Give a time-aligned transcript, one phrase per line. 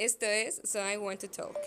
[0.00, 1.58] Esto es So I Want to Talk.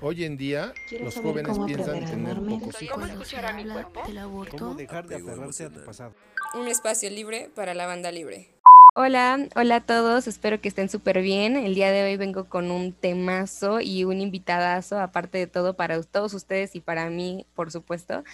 [0.00, 2.98] Hoy en día, los jóvenes piensan tener pocos hijos.
[2.98, 6.16] ¿Cómo escuchar a mi dejar de aferrarse a tu pasado?
[6.54, 8.48] Un espacio libre para la banda libre.
[8.96, 11.56] Hola, hola a todos, espero que estén súper bien.
[11.56, 16.02] El día de hoy vengo con un temazo y un invitadazo, aparte de todo, para
[16.02, 18.24] todos ustedes y para mí, por supuesto.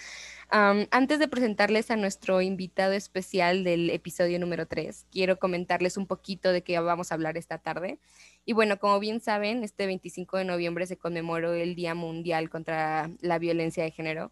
[0.50, 6.52] Antes de presentarles a nuestro invitado especial del episodio número 3, quiero comentarles un poquito
[6.52, 7.98] de qué vamos a hablar esta tarde.
[8.44, 13.10] Y bueno, como bien saben, este 25 de noviembre se conmemoró el Día Mundial contra
[13.20, 14.30] la Violencia de Género.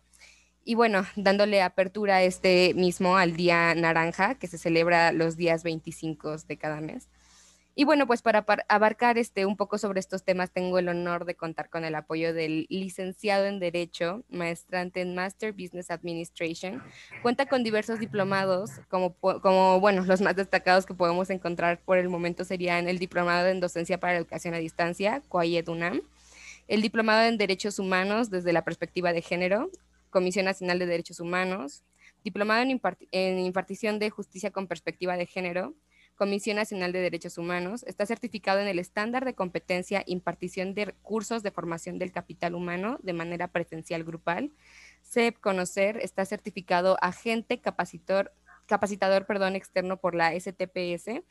[0.65, 6.37] Y bueno, dándole apertura este mismo al Día Naranja, que se celebra los días 25
[6.47, 7.09] de cada mes.
[7.75, 11.25] Y bueno, pues para par- abarcar este, un poco sobre estos temas, tengo el honor
[11.25, 16.83] de contar con el apoyo del licenciado en Derecho, maestrante en Master Business Administration.
[17.23, 22.11] Cuenta con diversos diplomados, como, como bueno, los más destacados que podemos encontrar por el
[22.11, 26.03] momento serían el diplomado en Docencia para Educación a Distancia, COAIED UNAM,
[26.69, 29.71] el diplomado en Derechos Humanos desde la perspectiva de género,
[30.11, 31.83] Comisión Nacional de Derechos Humanos,
[32.23, 35.75] diplomado en impartición de justicia con perspectiva de género,
[36.23, 41.43] Comisión Nacional de Derechos Humanos, está certificado en el estándar de competencia impartición de cursos
[41.43, 44.53] de formación del capital humano de manera presencial grupal.
[45.03, 48.33] CEP Conocer está certificado agente capacitor,
[48.73, 51.23] capacitador perdón, externo por la STPS.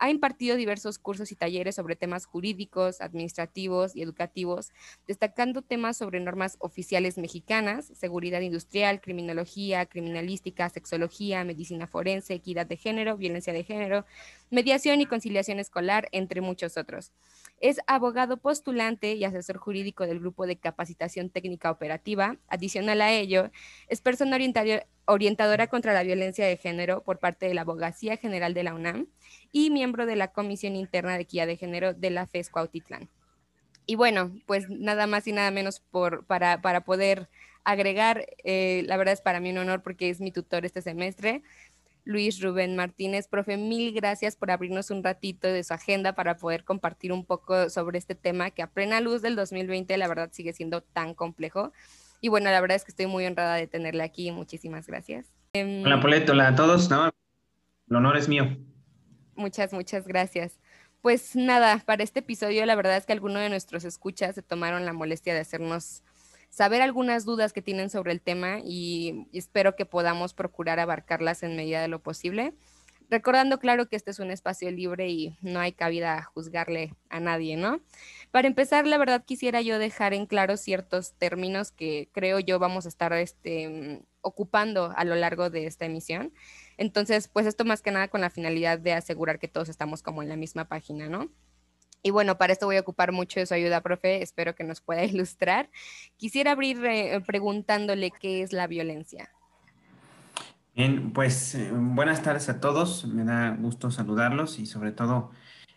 [0.00, 4.72] Ha impartido diversos cursos y talleres sobre temas jurídicos, administrativos y educativos,
[5.06, 12.76] destacando temas sobre normas oficiales mexicanas, seguridad industrial, criminología, criminalística, sexología, medicina forense, equidad de
[12.76, 14.04] género, violencia de género,
[14.50, 17.12] mediación y conciliación escolar, entre muchos otros.
[17.60, 22.36] Es abogado postulante y asesor jurídico del Grupo de Capacitación Técnica Operativa.
[22.48, 23.50] Adicional a ello,
[23.88, 24.38] es persona
[25.06, 29.06] orientadora contra la violencia de género por parte de la Abogacía General de la UNAM
[29.50, 33.08] y miembro de la Comisión Interna de Equidad de Género de la FES Cuautitlán.
[33.86, 37.28] Y bueno, pues nada más y nada menos por, para, para poder
[37.64, 41.42] agregar, eh, la verdad es para mí un honor porque es mi tutor este semestre.
[42.08, 46.64] Luis Rubén Martínez, profe, mil gracias por abrirnos un ratito de su agenda para poder
[46.64, 50.54] compartir un poco sobre este tema que a plena luz del 2020 la verdad sigue
[50.54, 51.70] siendo tan complejo.
[52.22, 54.30] Y bueno, la verdad es que estoy muy honrada de tenerle aquí.
[54.30, 55.26] Muchísimas gracias.
[55.52, 56.88] Em, Hola, Polet, hola a todos.
[56.88, 57.10] No,
[57.90, 58.56] el honor es mío.
[59.34, 60.58] Muchas, muchas gracias.
[61.02, 64.86] Pues nada, para este episodio la verdad es que algunos de nuestros escuchas se tomaron
[64.86, 66.02] la molestia de hacernos
[66.48, 71.56] saber algunas dudas que tienen sobre el tema y espero que podamos procurar abarcarlas en
[71.56, 72.54] medida de lo posible.
[73.10, 77.20] Recordando, claro, que este es un espacio libre y no hay cabida a juzgarle a
[77.20, 77.80] nadie, ¿no?
[78.30, 82.84] Para empezar, la verdad quisiera yo dejar en claro ciertos términos que creo yo vamos
[82.84, 86.34] a estar este, ocupando a lo largo de esta emisión.
[86.76, 90.22] Entonces, pues esto más que nada con la finalidad de asegurar que todos estamos como
[90.22, 91.30] en la misma página, ¿no?
[92.02, 94.22] Y bueno, para esto voy a ocupar mucho de su ayuda, profe.
[94.22, 95.68] Espero que nos pueda ilustrar.
[96.16, 99.30] Quisiera abrir eh, preguntándole qué es la violencia.
[100.74, 103.04] Bien, pues eh, buenas tardes a todos.
[103.06, 105.32] Me da gusto saludarlos y sobre todo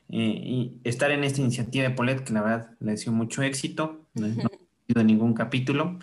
[0.10, 4.06] eh, y estar en esta iniciativa de Polet, que la verdad le deseo mucho éxito.
[4.14, 4.50] No, no
[4.88, 5.98] he sido ningún capítulo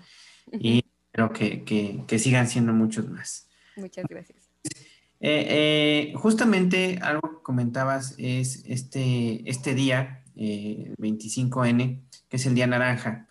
[0.51, 3.49] y espero que, que- que sigan siendo muchos más.
[3.77, 4.48] Muchas gracias.
[5.21, 12.55] Eh, eh, justamente algo que comentabas es este, este día, eh, 25N, que es el
[12.55, 13.27] día naranja.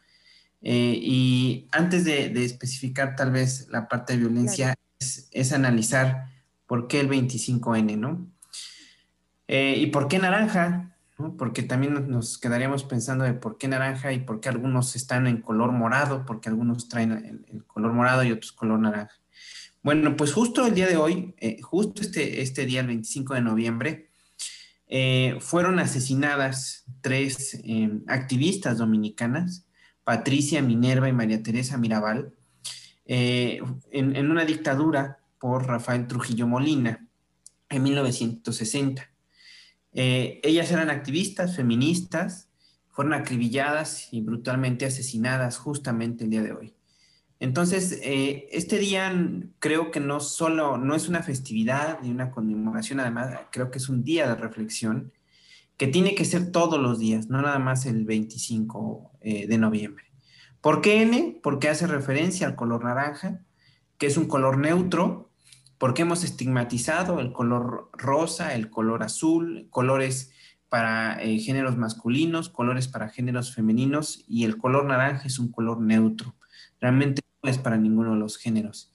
[0.61, 6.29] Eh, y antes de, de especificar tal vez la parte de violencia, es, es analizar
[6.65, 8.27] por qué el 25N, ¿no?
[9.47, 10.93] ¿Y por qué naranja?
[11.17, 11.37] ¿no?
[11.37, 15.25] Porque también nos- nos quedaríamos pensando de por qué naranja y por qué algunos están
[15.27, 19.15] en color morado, porque algunos traen el, el color morado y otros color naranja.
[19.87, 23.41] Bueno, pues justo el día de hoy, eh, justo este, este día, el 25 de
[23.41, 24.09] noviembre,
[24.85, 29.65] eh, fueron asesinadas tres eh, activistas dominicanas,
[30.03, 32.33] Patricia Minerva y María Teresa Mirabal,
[33.05, 37.07] eh, en, en una dictadura por Rafael Trujillo Molina
[37.69, 39.09] en 1960.
[39.93, 42.49] Eh, ellas eran activistas, feministas,
[42.89, 46.76] fueron acribilladas y brutalmente asesinadas justamente el día de hoy.
[47.39, 49.13] Entonces, eh, este día
[49.59, 53.89] creo que no solo, no es una festividad ni una conmemoración, además creo que es
[53.89, 55.11] un día de reflexión
[55.77, 60.05] que tiene que ser todos los días, no nada más el 25 eh, de noviembre.
[60.61, 61.39] ¿Por qué N?
[61.43, 63.41] Porque hace referencia al color naranja,
[63.99, 65.29] que es un color neutro,
[65.77, 70.31] porque hemos estigmatizado el color rosa, el color azul, colores
[70.69, 75.79] para eh, géneros masculinos, colores para géneros femeninos, y el color naranja es un color
[75.79, 76.35] neutro.
[76.81, 77.21] Realmente
[77.57, 78.91] para ninguno de los géneros.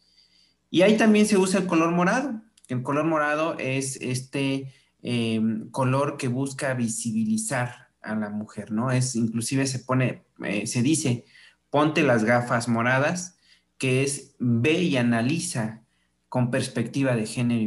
[0.72, 2.40] Y ahí también se usa el color morado.
[2.68, 4.72] El color morado es este
[5.02, 5.40] eh,
[5.70, 8.90] color que busca visibilizar a la mujer, ¿no?
[8.90, 11.24] Es inclusive se pone, eh, se dice,
[11.70, 13.36] ponte las gafas moradas,
[13.78, 15.82] que es ve y analiza
[16.28, 17.66] con perspectiva de género y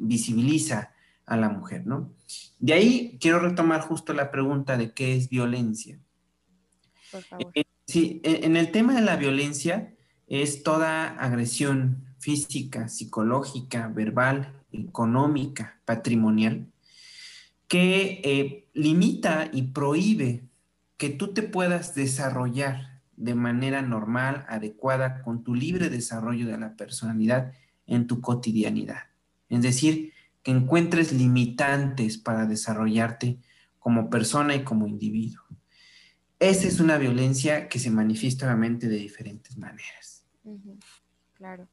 [0.00, 0.94] visibiliza
[1.26, 2.12] a la mujer, ¿no?
[2.58, 5.98] De ahí quiero retomar justo la pregunta de qué es violencia.
[7.12, 7.52] Por favor.
[7.54, 9.95] Eh, sí, en el tema de la violencia
[10.26, 16.66] es toda agresión física, psicológica, verbal, económica, patrimonial,
[17.68, 20.44] que eh, limita y prohíbe
[20.96, 26.76] que tú te puedas desarrollar de manera normal, adecuada, con tu libre desarrollo de la
[26.76, 27.52] personalidad
[27.86, 29.04] en tu cotidianidad.
[29.48, 30.12] Es decir,
[30.42, 33.38] que encuentres limitantes para desarrollarte
[33.78, 35.42] como persona y como individuo.
[36.38, 40.15] Esa es una violencia que se manifiesta obviamente de diferentes maneras.
[41.34, 41.68] Claro.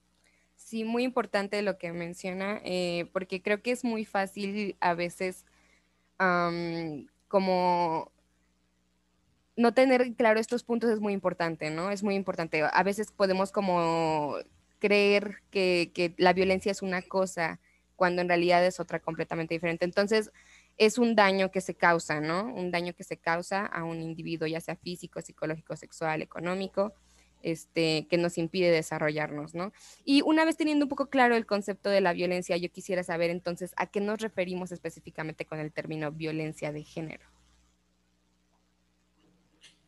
[0.56, 5.46] Sí, muy importante lo que menciona, eh, porque creo que es muy fácil a veces
[7.28, 8.12] como
[9.56, 11.92] no tener claro estos puntos es muy importante, ¿no?
[11.92, 12.64] Es muy importante.
[12.64, 14.36] A veces podemos como
[14.80, 17.60] creer que, que, la violencia es una cosa
[17.96, 19.86] cuando en realidad es otra completamente diferente.
[19.86, 20.32] Entonces,
[20.78, 22.54] es un daño que se causa, ¿no?
[22.54, 26.94] Un daño que se causa a un individuo, ya sea físico, psicológico, sexual, económico,
[27.44, 29.72] este, que nos impide desarrollarnos, ¿no?
[30.04, 33.30] Y una vez teniendo un poco claro el concepto de la violencia, yo quisiera saber
[33.30, 37.26] entonces a qué nos referimos específicamente con el término violencia de género.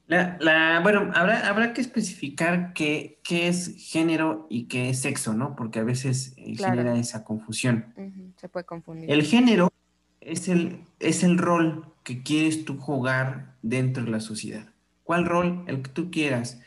[0.08, 5.56] La, bueno, habrá, habrá que especificar qué, qué, es género y qué es sexo, ¿no?
[5.56, 7.94] Porque a veces eh, genera esa confusión.
[8.36, 9.10] Se puede confundir.
[9.10, 9.74] El género
[10.22, 14.68] es el, es el rol que quieres tú jugar dentro de la sociedad.
[15.04, 15.64] ¿Cuál rol?
[15.68, 16.62] El que tú quieras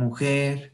[0.00, 0.72] mujer,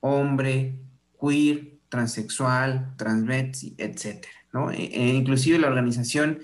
[0.00, 0.78] hombre,
[1.20, 4.26] queer, transexual, transvesti, etc.
[4.52, 4.70] ¿no?
[4.70, 6.38] E, e inclusive la Organización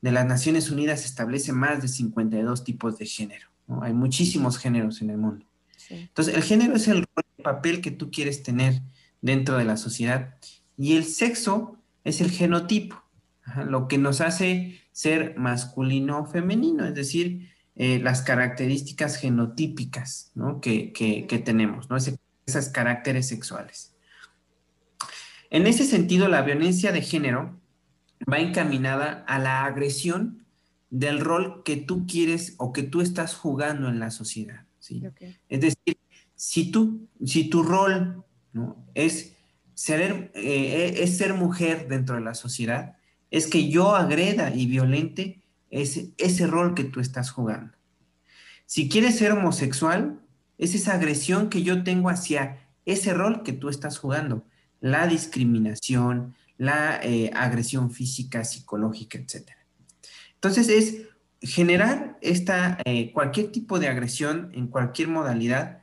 [0.00, 3.48] de las Naciones Unidas establece más de 52 tipos de género.
[3.82, 5.44] Hay muchísimos géneros en el mundo.
[5.90, 7.06] Entonces, el género es el,
[7.42, 8.82] papel que tú quieres tener
[9.22, 10.34] dentro de la sociedad
[10.76, 13.00] y el sexo es el genotipo,
[13.64, 17.48] lo que nos hace ser masculino o femenino, es decir,
[17.80, 21.96] eh, las características genotípicas que, tenemos, ¿no?
[21.96, 23.94] esos caracteres sexuales.
[25.50, 27.56] En ese sentido, la violencia de género
[28.30, 30.44] va encaminada a la agresión
[30.90, 34.64] del rol que tú quieres o que tú estás jugando en la sociedad.
[35.48, 35.98] Es decir,
[36.34, 38.24] si, tú, si tu rol
[38.94, 39.36] es,
[39.74, 42.96] ser, eh, es ser mujer dentro de la sociedad,
[43.30, 47.72] es que yo agreda y violente ese, ese rol que tú estás jugando.
[48.66, 50.20] Si quieres ser homosexual,
[50.58, 54.44] es esa agresión que yo tengo hacia ese rol que tú estás jugando,
[54.80, 59.50] la discriminación, la eh, agresión física, psicológica, etc.
[60.34, 61.08] Entonces es
[61.40, 65.82] generar esta, eh, cualquier tipo de agresión en cualquier modalidad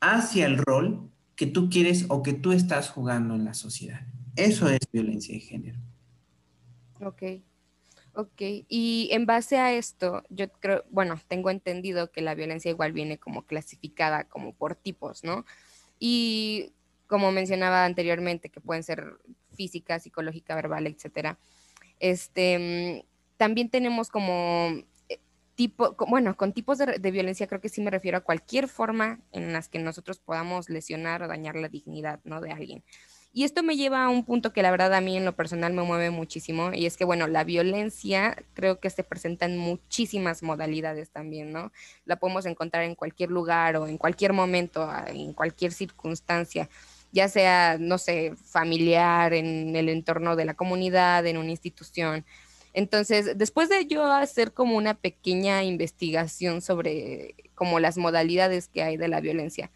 [0.00, 4.06] hacia el rol que tú quieres o que tú estás jugando en la sociedad.
[4.36, 5.78] Eso es violencia de género.
[7.00, 7.22] Ok.
[8.14, 12.92] Ok, y en base a esto, yo creo, bueno, tengo entendido que la violencia igual
[12.92, 15.44] viene como clasificada como por tipos, ¿no?
[16.00, 16.72] Y
[17.06, 19.18] como mencionaba anteriormente, que pueden ser
[19.54, 21.38] física, psicológica, verbal, etcétera.
[22.00, 23.04] Este,
[23.36, 24.70] también tenemos como
[25.08, 25.20] eh,
[25.54, 29.20] tipo, bueno, con tipos de, de, violencia creo que sí me refiero a cualquier forma
[29.32, 32.40] en las que nosotros podamos lesionar o dañar la dignidad, ¿no?
[32.40, 32.82] De alguien.
[33.32, 35.72] Y esto me lleva a un punto que la verdad a mí en lo personal
[35.72, 40.42] me mueve muchísimo, y es que, bueno, la violencia creo que se presenta en muchísimas
[40.42, 41.70] modalidades también, ¿no?
[42.06, 46.68] La podemos encontrar en cualquier lugar o en cualquier momento, en cualquier circunstancia,
[47.12, 52.24] ya sea, no sé, familiar, en el entorno de la comunidad, en una institución.
[52.72, 58.96] Entonces, después de yo hacer como una pequeña investigación sobre como las modalidades que hay
[58.96, 59.70] de la violencia,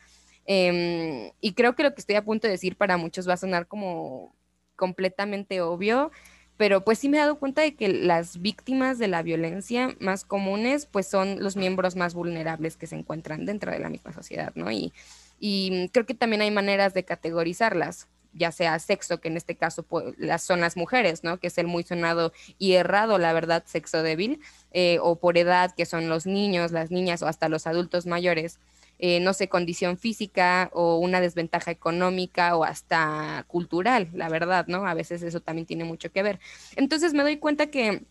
[0.47, 3.39] Em, y creo que lo que estoy a punto de decir para muchos va a
[3.39, 4.35] sonar como
[4.77, 6.11] completamente obvio,
[6.57, 10.25] pero pues sí me he dado cuenta de que las víctimas de la violencia más
[10.25, 14.53] comunes pues son los miembros más vulnerables que se encuentran dentro de la misma sociedad,
[14.55, 14.71] ¿no?
[14.71, 14.93] Y,
[15.41, 19.83] y creo que también hay maneras de categorizarlas, ya sea sexo, que en este caso
[19.83, 21.39] pues, las, son las mujeres, ¿no?
[21.39, 24.41] Que es el muy sonado y errado, la verdad, sexo débil,
[24.73, 28.59] eh, o por edad, que son los niños, las niñas o hasta los adultos mayores.
[29.07, 34.87] Eh, no sé, condición física o una desventaja económica o hasta cultural, la verdad, ¿no?
[34.87, 36.41] A veces eso también tiene mucho que ver.
[36.75, 38.07] Entonces me doy cuenta que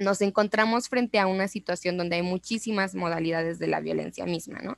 [0.00, 4.76] nos encontramos frente a una situación donde hay muchísimas modalidades de la violencia misma, ¿no?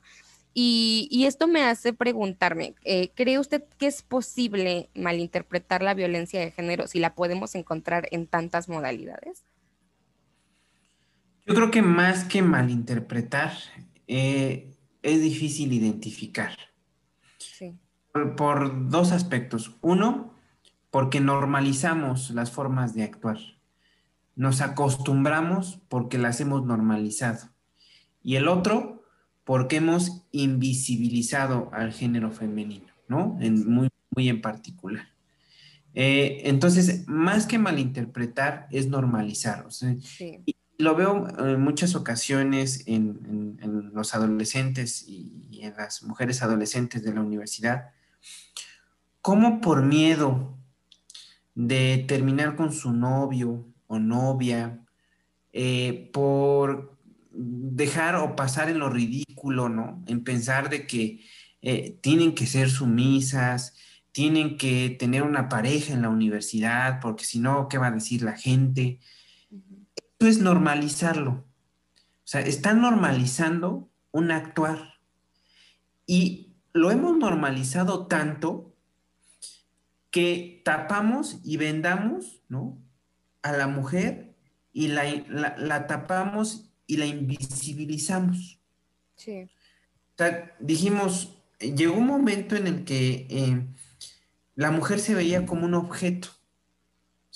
[0.53, 6.51] Y, esto me hace preguntarme, eh, ¿cree usted que es posible malinterpretar la violencia de
[6.51, 9.43] género si la podemos encontrar en tantas modalidades?
[11.47, 13.53] Yo creo que más que malinterpretar,
[14.07, 14.76] eh,
[15.07, 16.51] es difícil identificar.
[17.37, 17.77] Sí.
[18.35, 19.75] Por, dos aspectos.
[19.81, 20.33] Uno,
[20.91, 23.37] porque normalizamos las formas de actuar.
[24.35, 27.49] Nos acostumbramos porque las hemos normalizado.
[28.21, 29.03] Y el otro,
[29.43, 33.37] porque hemos invisibilizado al género femenino, ¿no?
[33.39, 35.07] En, muy, muy en particular.
[35.93, 39.65] Eh, entonces, más que malinterpretar, es normalizar.
[40.45, 43.57] y lo veo en muchas ocasiones en,
[43.93, 47.89] los adolescentes y, en las mujeres adolescentes de la universidad,
[49.21, 50.55] cómo por miedo
[51.55, 54.85] de terminar con su novio o novia,
[55.51, 56.95] eh, por
[57.31, 60.03] dejar o pasar en lo ridículo, ¿no?
[60.05, 61.25] En pensar de que
[61.63, 63.75] eh, tienen que ser sumisas,
[64.11, 68.21] tienen que tener una pareja en la universidad, porque si no, ¿qué va a decir
[68.21, 68.99] la gente?
[70.19, 71.31] Esto es normalizarlo.
[71.31, 71.43] O
[72.23, 74.95] sea, están normalizando un actuar.
[76.07, 78.73] Y lo hemos normalizado tanto
[80.09, 82.79] que tapamos y vendamos, ¿no?
[83.43, 84.33] A la mujer
[84.73, 88.59] y la, tapamos y la invisibilizamos.
[89.17, 89.43] Sí.
[89.43, 93.67] O sea, dijimos, llegó un momento en el que eh,
[94.55, 96.29] la mujer se veía como un objeto.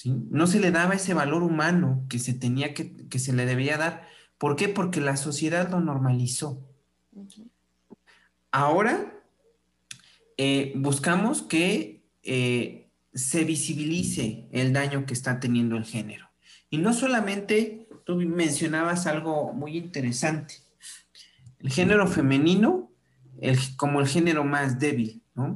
[0.01, 0.25] ¿Sí?
[0.31, 3.77] No se le daba ese valor humano que se tenía que, que se le debía
[3.77, 4.07] dar.
[4.39, 4.67] ¿Por qué?
[4.67, 6.67] Porque la sociedad lo normalizó.
[8.51, 9.13] Ahora
[10.37, 16.29] eh, buscamos que eh, se visibilice el daño que está teniendo el género.
[16.71, 20.55] Y no solamente, tú mencionabas algo muy interesante,
[21.59, 22.89] el género femenino
[23.39, 25.55] el, como el género más débil, ¿no?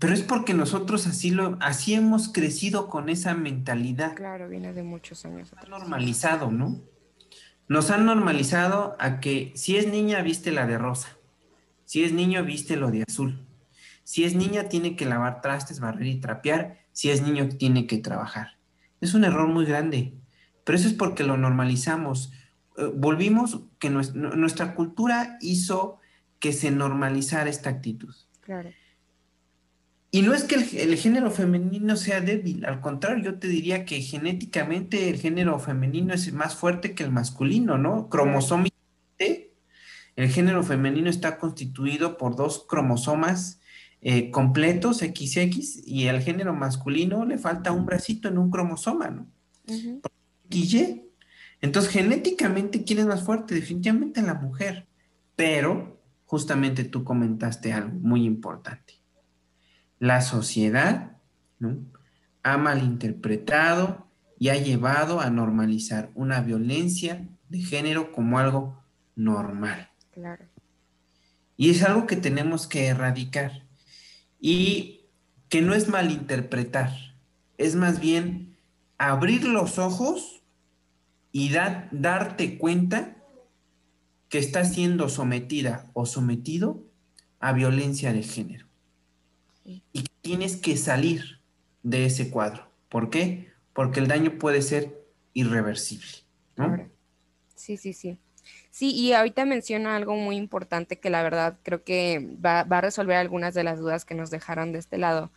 [0.00, 4.14] Pero es porque nosotros así lo, así hemos crecido con esa mentalidad.
[4.14, 5.52] Claro, viene de muchos años.
[5.52, 5.68] Atrás.
[5.68, 6.80] normalizado, ¿no?
[7.68, 11.18] Nos han normalizado a que si es niña, viste la de rosa.
[11.84, 13.46] Si es niño, viste lo de azul.
[14.02, 16.78] Si es niña, tiene que lavar trastes, barrer y trapear.
[16.92, 18.56] Si es niño, tiene que trabajar.
[19.02, 20.14] Es un error muy grande,
[20.64, 22.32] pero eso es porque lo normalizamos.
[22.78, 25.98] Eh, volvimos que nuestra cultura hizo
[26.38, 28.14] que se normalizara esta actitud.
[28.40, 28.70] Claro.
[30.12, 34.00] Y no es que el, género femenino sea débil, al contrario, yo te diría que
[34.00, 38.08] genéticamente el género femenino es más fuerte que el masculino, ¿no?
[38.08, 39.54] Cromosómicamente,
[40.16, 43.60] el género femenino está constituido por dos cromosomas
[44.02, 49.28] eh, completos, XX, y al género masculino le falta un bracito en un cromosoma, ¿no?
[50.50, 51.06] Y
[51.60, 53.54] Entonces, genéticamente, ¿quién es más fuerte?
[53.54, 54.88] Definitivamente la mujer,
[55.36, 58.99] pero justamente tú comentaste algo muy importante
[60.00, 61.18] la sociedad
[62.42, 68.82] ha malinterpretado y ha llevado a normalizar una violencia de género como algo
[69.14, 69.90] normal.
[70.10, 70.46] Claro.
[71.58, 73.66] Y es algo que tenemos que erradicar
[74.40, 75.02] y
[75.50, 76.90] que no es malinterpretar,
[77.58, 78.56] es más bien
[78.96, 80.42] abrir los ojos
[81.30, 83.16] y darte cuenta
[84.30, 86.86] que estás siendo sometida o sometido
[87.38, 88.69] a violencia de género
[89.92, 91.40] y tienes que salir
[91.82, 92.68] de ese cuadro.
[92.88, 93.50] ¿Por qué?
[93.72, 96.06] Porque el daño puede ser irreversible.
[97.54, 98.18] Sí, sí, sí.
[98.70, 103.16] Sí, y ahorita menciona algo muy importante que la verdad creo que va, a resolver
[103.16, 105.30] algunas de las dudas que nos dejaron de este lado,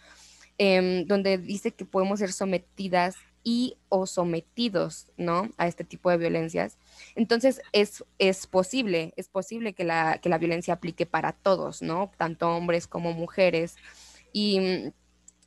[0.58, 5.50] em, donde dice que podemos ser sometidas y o sometidos, ¿no?
[5.58, 6.78] A este tipo de violencias.
[7.16, 12.12] Entonces, es, es posible, es posible que la, que la violencia aplique para todos, ¿no?
[12.18, 13.76] Tanto hombres como mujeres.
[14.34, 14.92] Y,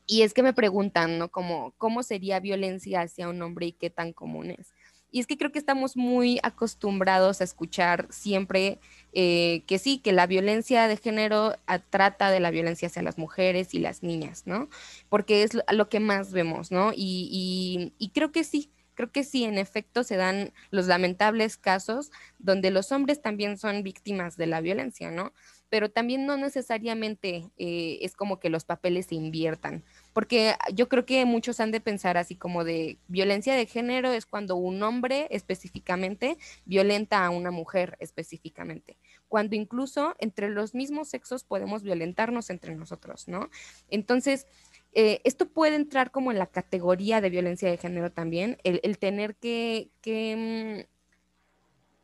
[0.07, 1.31] y es que me preguntan, ¿no?
[1.31, 4.73] ¿cómo sería violencia hacia un hombre y qué tan común es?
[5.11, 8.81] Y es que creo que estamos muy acostumbrados a escuchar siempre
[9.13, 11.55] eh, que sí, que la violencia de género
[11.91, 14.69] trata de la violencia hacia las mujeres y las niñas, ¿no?
[15.09, 16.93] Porque es lo que más vemos, ¿no?
[16.93, 21.57] Y, y, y creo que sí, creo que sí, en efecto se dan los lamentables
[21.57, 25.33] casos donde los hombres también son víctimas de la violencia, ¿no?
[25.69, 31.05] Pero también no necesariamente eh, es como que los papeles se inviertan, porque yo creo
[31.05, 35.27] que muchos han de pensar así como de violencia de género es cuando un hombre
[35.31, 38.97] específicamente violenta a una mujer específicamente,
[39.29, 43.51] cuando incluso entre los mismos sexos podemos violentarnos entre nosotros, ¿no?
[43.89, 44.47] Entonces,
[44.93, 49.37] eh, esto puede entrar como en la categoría de violencia de género también, el, tener
[49.37, 50.96] que, que mm,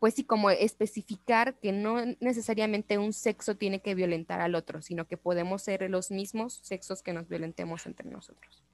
[0.03, 5.07] pues sí, como especificar que no necesariamente un sexo tiene que violentar al otro, sino
[5.07, 8.65] que podemos ser los mismos sexos que nos violentemos entre nosotros.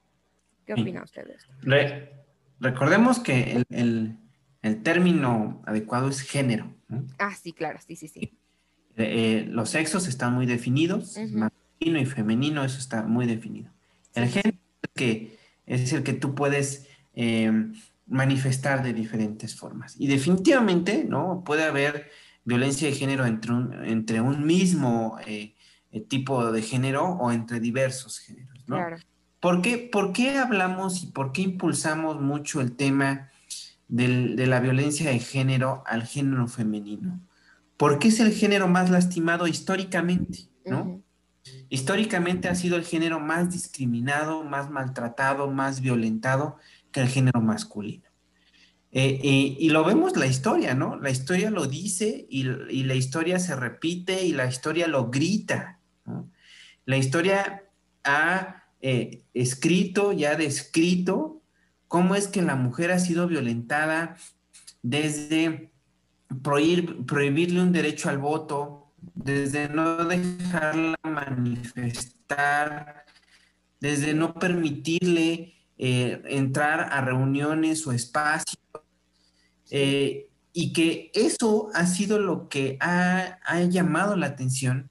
[0.65, 1.53] ¿Qué opina usted de esto?
[2.59, 4.17] recordemos que el,
[4.63, 6.73] el término adecuado es género.
[7.19, 8.35] Ah, sí, claro, sí, sí, sí.
[8.97, 13.69] Eh, los sexos están muy definidos, masculino y femenino, eso está muy definido.
[14.15, 17.75] El género es el, que, es el que tú puedes em,
[18.09, 19.95] manifestar de diferentes formas.
[19.97, 21.43] Y definitivamente, ¿no?
[21.45, 22.09] Puede haber
[22.43, 25.55] violencia de género entre un, entre un mismo eh,
[25.91, 28.77] eh, tipo de género o entre diversos géneros, ¿no?
[28.77, 28.97] Claro.
[29.39, 33.29] ¿Por qué, ¿Por qué hablamos y por qué impulsamos mucho el tema
[33.87, 37.21] de la violencia de género al género femenino?
[37.77, 41.01] Porque es el género más lastimado históricamente, ¿no?
[41.69, 46.57] Históricamente ha sido el género más discriminado, más maltratado, más violentado
[46.91, 48.09] que el género masculino.
[48.91, 50.97] Eh, y lo vemos la historia, ¿no?
[50.97, 55.79] La historia lo dice y, la historia se repite y la historia lo grita.
[56.85, 57.65] La historia
[58.03, 61.43] ha eh, escrito y ha descrito
[61.87, 64.17] cómo es que la mujer ha sido violentada
[64.81, 65.71] desde
[66.41, 73.05] prohibirle un derecho al voto, desde no dejarla manifestar,
[73.79, 78.59] desde no permitirle eh, entrar a reuniones o espacios,
[79.71, 84.89] eh, y que eso ha sido lo que ha, llamado la atención,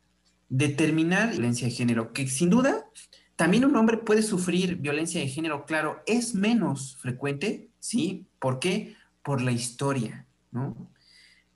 [0.49, 2.87] determinar violencia de género, que sin duda
[3.37, 8.26] también un hombre puede sufrir violencia de género, claro, es menos frecuente, ¿sí?
[8.38, 8.97] ¿Por qué?
[9.23, 10.90] Por la historia, ¿no?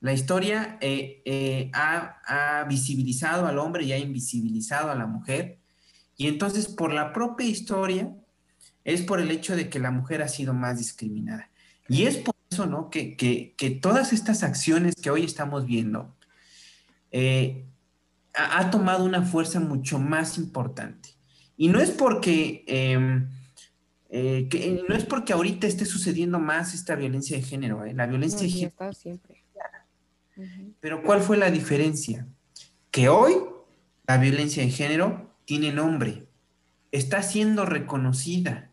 [0.01, 5.59] La historia eh, ha, ha, visibilizado al hombre y ha invisibilizado a la mujer.
[6.19, 8.15] Y entonces por la propia historia
[8.85, 11.51] es por el hecho de que la mujer ha sido más discriminada.
[11.89, 12.91] Y es por eso, ¿no?
[12.91, 16.15] Que, todas estas acciones que hoy estamos viendo
[17.11, 17.65] eh,
[18.35, 21.11] ha, tomado una fuerza mucho más importante.
[21.57, 22.65] Y no es porque...
[22.67, 23.29] Em,
[24.15, 27.95] eh, no es porque ahorita esté sucediendo más esta violencia de género, ¿eh?
[27.95, 28.93] la violencia de género.
[28.93, 29.43] siempre.
[30.81, 32.27] Pero ¿cuál fue la diferencia?
[32.91, 33.35] Que hoy
[34.07, 36.27] la violencia de género tiene nombre,
[36.91, 38.72] está siendo reconocida,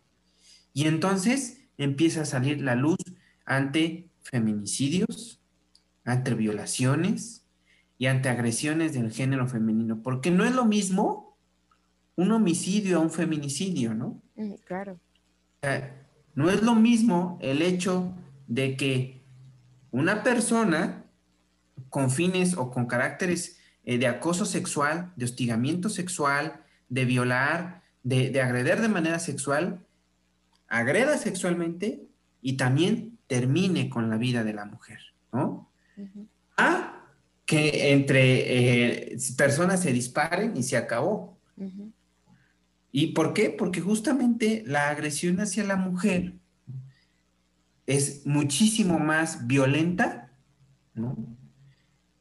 [0.80, 3.00] y entonces empieza a salir la luz
[3.44, 5.42] ante feminicidios,
[6.06, 7.46] ante violaciones
[7.98, 11.38] y ante agresiones del género femenino, porque no es lo mismo
[12.15, 14.22] un homicidio a un feminicidio, ¿no?
[14.38, 14.98] Mm, claro.
[16.34, 18.13] no es lo mismo el hecho
[18.48, 19.22] de que
[19.92, 21.04] una persona
[21.89, 28.30] con fines o con caracteres eh, de acoso sexual, de hostigamiento sexual, de violar, de,
[28.30, 29.86] de agreder de manera sexual,
[30.70, 32.08] agreda sexualmente
[32.42, 35.00] y también termine con la vida de la mujer,
[35.34, 35.70] ¿no?
[36.58, 37.06] A
[37.46, 41.38] que entre eh, personas se disparen y se acabó.
[42.92, 43.50] ¿Y por qué?
[43.50, 46.36] Porque justamente la agresión hacia la mujer
[47.86, 50.32] es muchísimo más violenta
[50.94, 51.18] ¿no?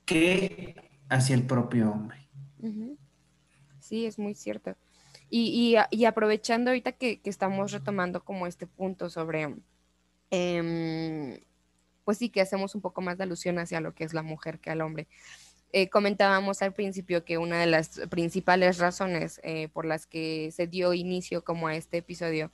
[0.06, 0.74] que
[1.10, 2.26] hacia el propio hombre.
[3.80, 4.74] Sí, es muy cierto.
[5.30, 9.54] Y, y, aprovechando ahorita que, estamos retomando como este punto sobre,
[10.30, 11.38] em,
[12.04, 14.58] pues sí, que hacemos un poco más de alusión hacia lo que es la mujer
[14.58, 15.06] que al hombre.
[15.72, 20.66] Eh, comentábamos al principio que una de las principales razones eh, por las que se
[20.66, 22.50] dio inicio como a este episodio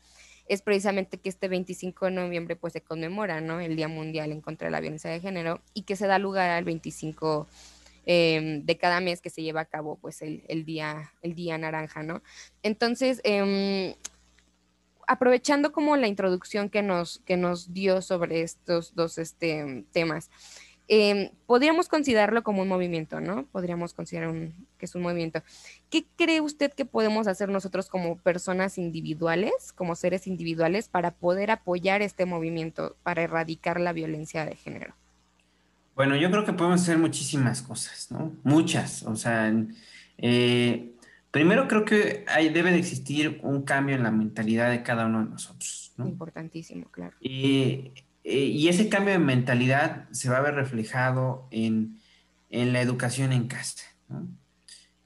[0.47, 3.61] es precisamente que este 25 de noviembre pues se conmemora, ¿no?
[3.61, 6.51] El Día Mundial en contra de la Violencia de Género y que se da lugar
[6.51, 7.47] al 25
[8.07, 12.03] Em, de cada mes que se lleva a cabo pues el, día, el día naranja,
[12.03, 12.23] ¿no?
[12.63, 13.95] Entonces, em,
[15.07, 20.31] aprovechando como la introducción que nos, que nos dio sobre estos dos este, temas,
[20.87, 23.47] em, podríamos considerarlo como un movimiento, ¿no?
[23.47, 24.35] Podríamos considerar
[24.77, 25.43] que es un movimiento.
[25.89, 31.51] ¿Qué cree usted que podemos hacer nosotros como personas individuales, como seres individuales, para poder
[31.51, 34.95] apoyar este movimiento, para erradicar la violencia de género?
[35.95, 38.37] Bueno, yo creo que podemos hacer muchísimas cosas, ¿no?
[38.43, 39.05] Muchas.
[39.05, 39.53] O sea,
[40.19, 40.93] eh,
[41.31, 45.25] primero creo que hay, debe de existir un cambio en la mentalidad de cada uno
[45.25, 46.09] de nosotros, ¿no?
[46.09, 47.17] Importantísimo, claro.
[47.21, 47.93] Eh,
[48.25, 52.01] y ese cambio de mentalidad se va a ver reflejado en,
[52.51, 54.29] la educación en casa, ¿no?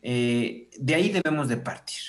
[0.03, 2.01] Eh, de ahí debemos de partir.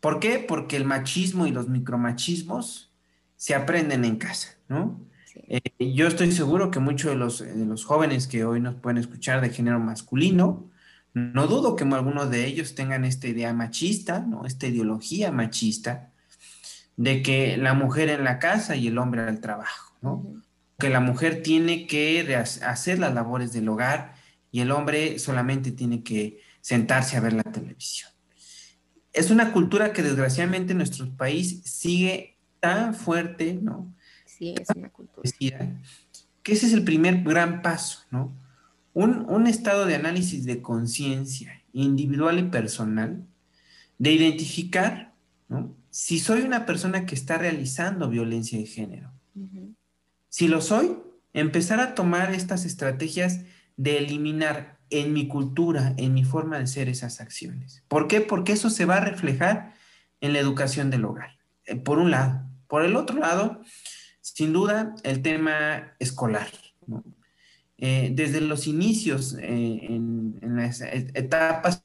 [0.00, 0.38] ¿Por qué?
[0.38, 2.92] Porque el machismo y los micromachismos
[3.36, 5.00] se aprenden en casa, ¿no?
[5.34, 8.98] Eh, yo estoy seguro que muchos de los, de los jóvenes que hoy nos pueden
[8.98, 10.70] escuchar de género masculino,
[11.14, 14.46] no dudo que algunos de ellos tengan esta idea machista, ¿no?
[14.46, 16.10] Esta ideología machista
[16.96, 20.26] de que la mujer en la casa y el hombre al trabajo, ¿no?
[20.78, 24.14] Que la mujer tiene que hacer las labores del hogar
[24.50, 28.10] y el hombre solamente tiene que sentarse a ver la televisión.
[29.12, 33.94] Es una cultura que desgraciadamente en nuestro país sigue tan fuerte, ¿no?
[34.44, 35.22] Sí, es una cultura.
[36.42, 38.36] que ese es el primer gran paso, ¿no?
[38.92, 43.26] Un, un estado de análisis de conciencia individual y personal,
[43.98, 45.14] de identificar,
[45.48, 45.74] ¿no?
[45.88, 49.12] Si soy una persona que está realizando violencia de género.
[50.28, 50.98] Si lo soy,
[51.32, 53.40] empezar a tomar estas estrategias
[53.76, 57.82] de eliminar en mi cultura, en mi forma de ser esas acciones.
[57.88, 58.20] ¿Por qué?
[58.20, 59.74] Porque eso se va a reflejar
[60.20, 62.44] en la educación del hogar, eh, por un lado.
[62.66, 63.60] Por el otro lado,
[64.24, 66.48] sin duda, el tema escolar.
[67.76, 71.84] Eh, desde los inicios, eh, en, las etapas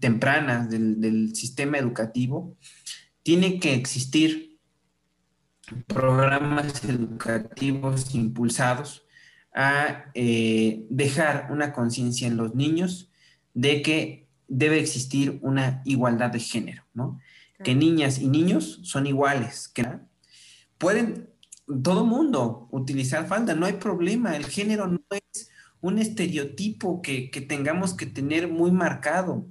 [0.00, 2.56] tempranas del, del sistema educativo,
[3.22, 4.58] tiene que existir
[5.86, 9.04] programas educativos impulsados
[9.54, 13.10] a eh, dejar una conciencia en los niños
[13.52, 17.20] de que debe existir una igualdad de género, ¿no?
[17.62, 19.86] Que niñas y niños son iguales, que
[20.82, 21.30] pueden
[21.84, 25.48] todo mundo utilizar falda, no hay problema, el género no es
[25.80, 29.46] un estereotipo que, que tengamos que tener muy marcado.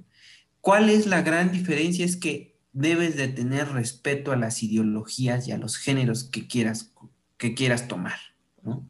[0.60, 2.04] ¿Cuál es la gran diferencia?
[2.04, 6.92] Es que debes de tener respeto a las ideologías y a los géneros que quieras,
[7.38, 8.18] que quieras tomar,
[8.62, 8.86] ¿no?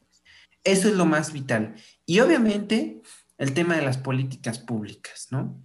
[0.65, 1.77] Eso es lo más vital.
[2.07, 3.03] Y obviamente
[3.39, 5.63] el tema de las políticas públicas, ¿no?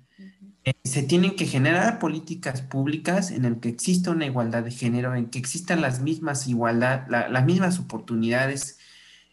[0.83, 5.27] Se tienen que generar políticas públicas en el que exista una igualdad de género, en
[5.27, 8.77] que existan las mismas igualdad, las mismas oportunidades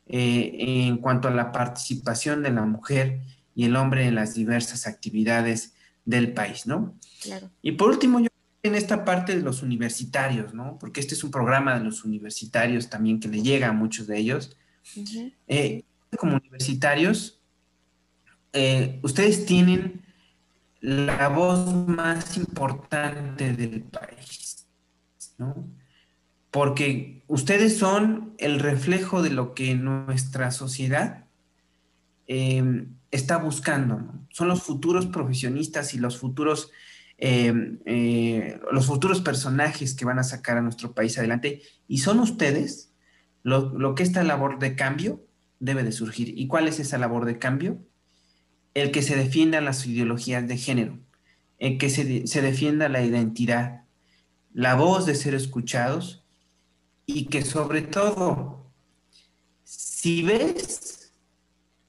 [0.06, 3.20] eh, en cuanto a la participación de la mujer
[3.54, 6.94] y el hombre en las diversas actividades del país, ¿no?
[7.22, 7.50] Claro.
[7.62, 8.28] Y por último, yo
[8.62, 10.78] en esta parte de los universitarios, ¿no?
[10.78, 14.18] Porque este es un programa de los universitarios también que le llega a muchos de
[14.18, 14.56] ellos.
[15.48, 15.84] Eh,
[16.18, 17.40] como universitarios,
[18.52, 20.03] eh, ustedes tienen
[20.84, 24.68] la voz más importante del país,
[25.38, 25.66] ¿no?
[26.50, 31.24] Porque ustedes son el reflejo de lo que nuestra sociedad
[32.26, 34.12] em, está buscando.
[34.28, 36.70] Son los futuros profesionistas y los futuros,
[37.16, 41.62] em, eh, los futuros personajes que van a sacar a nuestro país adelante.
[41.88, 42.92] Y son ustedes
[43.42, 45.24] lo, que esta labor de cambio
[45.60, 46.38] debe de surgir.
[46.38, 47.78] ¿Y cuál es esa labor de cambio?
[48.74, 50.98] El que se defiendan las ideologías de género,
[51.58, 53.84] el que se, se defienda la identidad,
[54.52, 56.24] la voz de ser escuchados
[57.06, 58.70] y que sobre todo,
[59.62, 61.12] si ves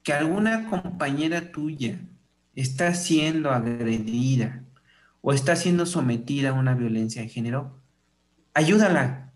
[0.03, 1.99] que alguna compañera tuya
[2.55, 4.63] está siendo agredida
[5.21, 7.81] o está siendo sometida a una violencia de género,
[8.53, 9.33] ayúdala,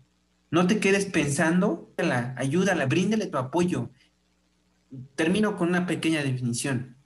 [0.50, 1.92] no te quedes pensando,
[2.36, 3.90] ayúdala, bríndele tu apoyo.
[5.14, 6.96] Termino con una pequeña definición.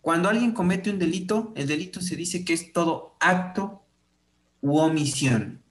[0.00, 3.84] Cuando alguien comete un delito, el delito se dice que es todo acto
[4.60, 5.62] u omisión.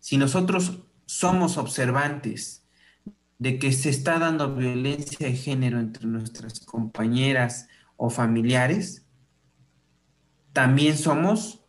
[0.00, 2.64] Si nosotros somos observantes
[3.38, 9.04] de que se está dando violencia de género entre nuestras compañeras o familiares,
[10.52, 11.64] también somos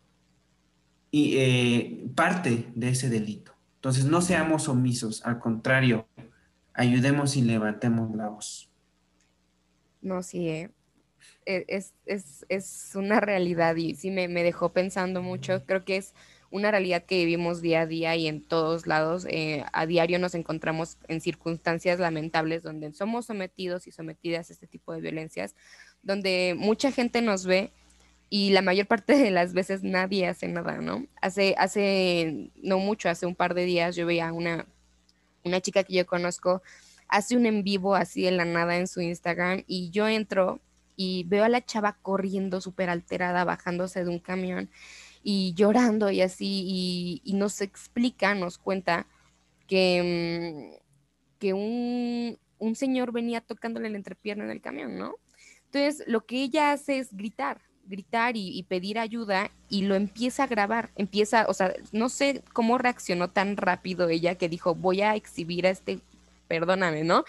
[1.12, 3.54] eh, parte de ese delito.
[3.76, 6.08] Entonces, no seamos omisos, al contrario,
[6.74, 8.70] ayudemos y levantemos la voz.
[10.02, 10.72] No, sí, eh.
[11.48, 15.66] E, es, una realidad y sí me, dejó pensando mucho.
[15.66, 16.14] Creo que es
[16.52, 19.26] una realidad que vivimos día a día y en todos lados.
[19.30, 24.68] Eh, a diario nos encontramos en circunstancias lamentables donde somos sometidos y sometidas a este
[24.68, 25.56] tipo de violencias,
[26.04, 27.72] donde mucha gente nos ve
[28.30, 31.08] y la mayor parte de las veces nadie hace nada, ¿no?
[31.22, 34.66] Hace, hace, no mucho, hace un par de días yo veía una,
[35.46, 36.62] una chica que yo conozco,
[37.08, 40.60] hace un en vivo así en la nada en su Instagram y yo entro
[40.98, 44.70] y veo a la chava corriendo súper alterada, bajándose de un camión
[45.24, 49.08] y llorando y así, y, nos explica, nos cuenta
[49.68, 55.16] que, mm, que un, un señor venía tocándole la entrepierna en el camión, ¿no?
[55.66, 60.48] Entonces, lo que ella hace es gritar, gritar y, pedir ayuda y lo empieza a
[60.48, 65.16] grabar, empieza, o sea, no sé cómo reaccionó tan rápido ella que dijo, voy a
[65.16, 66.00] exhibir a este,
[66.48, 67.24] perdóname, ¿no?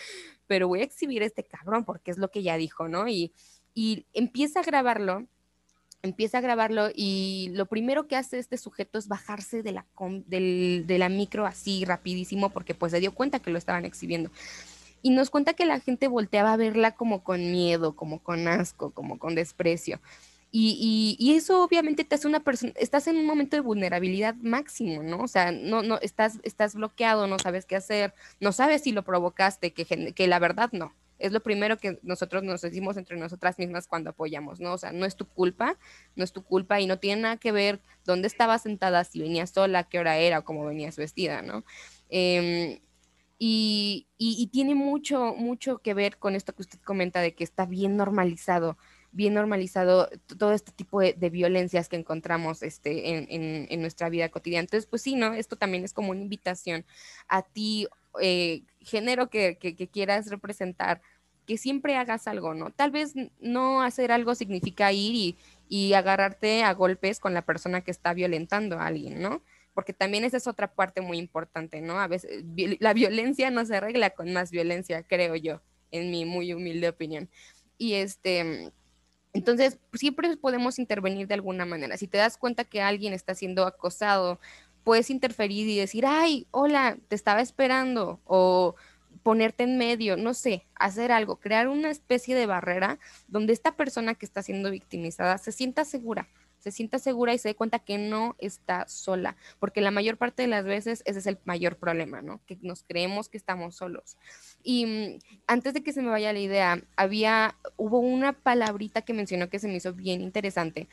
[0.47, 3.09] Pero voy a exhibir a este cabrón porque es lo que ella dijo, ¿no?
[3.09, 3.33] Y,
[3.79, 5.29] y empieza a grabarlo,
[6.03, 9.87] empieza a grabarlo y lo primero que hace este sujeto es bajarse de la,
[10.27, 14.33] del, de la micro así rapidísimo porque pues se dio cuenta que lo estaban exhibiendo
[15.01, 18.91] y nos cuenta que la gente volteaba a verla como con miedo, como con asco,
[18.91, 20.01] como con desprecio.
[20.51, 25.05] Y, y, eso obviamente te hace una persona, estás en un momento de vulnerabilidad máximo,
[25.05, 25.21] ¿no?
[25.21, 29.05] O sea, no, no, estás, estás bloqueado, no sabes qué hacer, no sabes si lo
[29.05, 30.95] provocaste, que, que la verdad no.
[31.19, 34.73] Es lo primero que nosotros nos decimos entre nosotras mismas cuando apoyamos, ¿no?
[34.73, 35.79] O sea, no es tu culpa,
[36.17, 39.51] no es tu culpa y no tiene nada que ver dónde estabas sentada, si venías
[39.51, 41.65] sola, qué hora era o cómo venías vestida, ¿no?
[42.09, 42.79] Em,
[43.41, 44.07] Y,
[44.53, 48.77] tiene mucho, mucho que ver con esto que usted comenta de que está bien normalizado,
[49.13, 54.63] bien normalizado todo este tipo de, violencias que encontramos este, en, nuestra vida cotidiana.
[54.63, 55.35] Entonces, pues sí, ¿no?
[55.35, 56.85] Esto también es como una invitación
[57.29, 57.87] a ti,
[58.21, 59.59] eh, género que,
[59.93, 61.01] quieras representar,
[61.47, 62.71] que siempre hagas algo, ¿no?
[62.71, 65.37] Tal vez no hacer algo significa ir y,
[65.69, 69.43] y agarrarte a golpes con la persona que está violentando a alguien, ¿no?
[69.79, 72.01] porque también esa es otra parte muy importante, ¿no?
[72.01, 72.45] A veces
[72.81, 77.31] la violencia no se arregla con más violencia, creo yo, en mi muy humilde opinión.
[77.77, 78.73] Y este,
[79.33, 81.97] entonces, siempre podemos intervenir de alguna manera.
[81.97, 84.41] Si te das cuenta que alguien está siendo acosado,
[84.89, 88.75] puedes interferir y decir, ay, hola, te estaba esperando, o
[89.23, 94.15] ponerte en medio, no sé, hacer algo, crear una especie de barrera donde esta persona
[94.15, 96.27] que está siendo victimizada se sienta segura,
[96.59, 100.41] se sienta segura y se dé cuenta que no está sola, porque la mayor parte
[100.41, 102.41] de las veces ese es el mayor problema, ¿no?
[102.47, 104.17] Que nos creemos que estamos solos.
[104.63, 109.13] Y mm, antes de que se me vaya la idea, había, hubo una palabrita que
[109.13, 110.89] mencionó que se me hizo bien interesante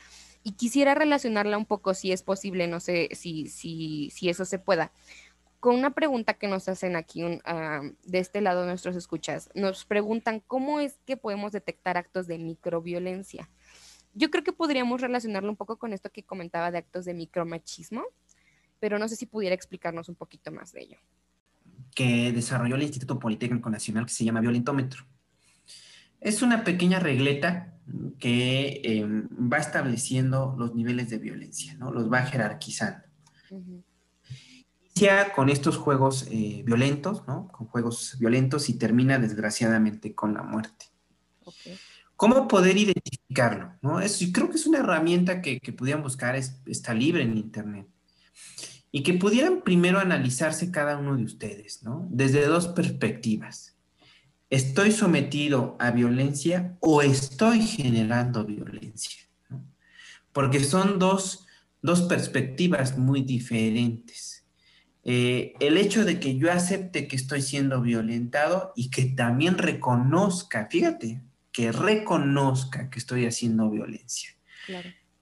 [0.46, 4.58] y quisiera relacionarla un poco, si es posible, no sé si, si, si eso se
[4.58, 4.92] pueda
[5.58, 9.50] con una pregunta que nos hacen aquí ah, de este lado nuestros escuchas.
[9.54, 13.48] Nos preguntan cómo es que podemos detectar actos de microviolencia
[14.16, 18.02] yo creo que podríamos relacionarlo un poco con esto que comentaba de actos de micromachismo,
[18.80, 20.98] pero no sé si pudiera explicarnos un poquito más de ello.
[21.94, 25.04] Que desarrolló el Instituto Politécnico Nacional que se llama Violentómetro.
[26.26, 27.72] Es una pequeña regleta
[28.18, 31.92] que em, va estableciendo los niveles de violencia, ¿no?
[31.92, 33.04] Los va jerarquizando.
[34.80, 37.46] Inicia con estos juegos eh, violentos, ¿no?
[37.52, 40.86] Con juegos violentos y termina desgraciadamente con la muerte.
[41.44, 41.78] Okay.
[42.16, 43.74] ¿Cómo poder identificarlo?
[43.80, 44.00] ¿no?
[44.00, 47.86] Es, creo que es una herramienta que, que pudieran buscar, está libre en Internet.
[48.90, 52.08] Y que pudieran primero analizarse cada uno de ustedes, ¿no?
[52.10, 53.75] Desde dos perspectivas.
[54.48, 59.22] ¿Estoy sometido a violencia o estoy generando violencia?
[60.32, 61.46] Porque son dos,
[61.82, 64.44] dos, perspectivas muy diferentes.
[65.02, 70.68] Eh, el hecho de que yo acepte que estoy siendo violentado y que también reconozca,
[70.70, 74.30] fíjate, que reconozca que estoy haciendo violencia.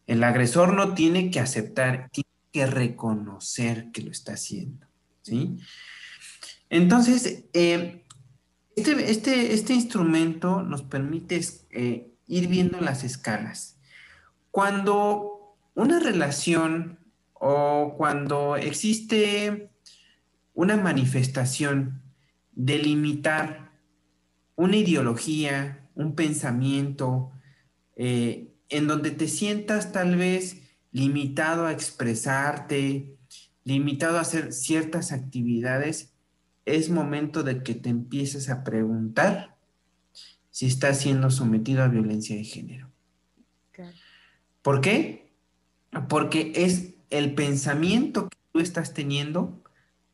[0.07, 4.87] El agresor no tiene que aceptar, tiene que reconocer que lo está haciendo.
[5.23, 5.57] ¿sí?
[6.69, 8.04] Entonces, eh,
[8.77, 13.79] este, este, este, instrumento nos permite eh, ir viendo las escalas.
[14.51, 16.99] Cuando una relación
[17.35, 19.71] o cuando existe
[20.55, 22.03] una manifestación
[22.53, 23.73] de limitar
[24.57, 27.33] una ideología, un pensamiento
[27.97, 33.17] eh, en donde te sientas tal vez limitado a expresarte,
[33.65, 36.14] limitado a hacer ciertas actividades,
[36.65, 39.57] es momento de que te empieces a preguntar
[40.51, 42.91] si estás siendo sometido a violencia de género.
[44.63, 45.33] ¿Por qué?
[46.09, 49.63] Porque es el pensamiento que tú estás teniendo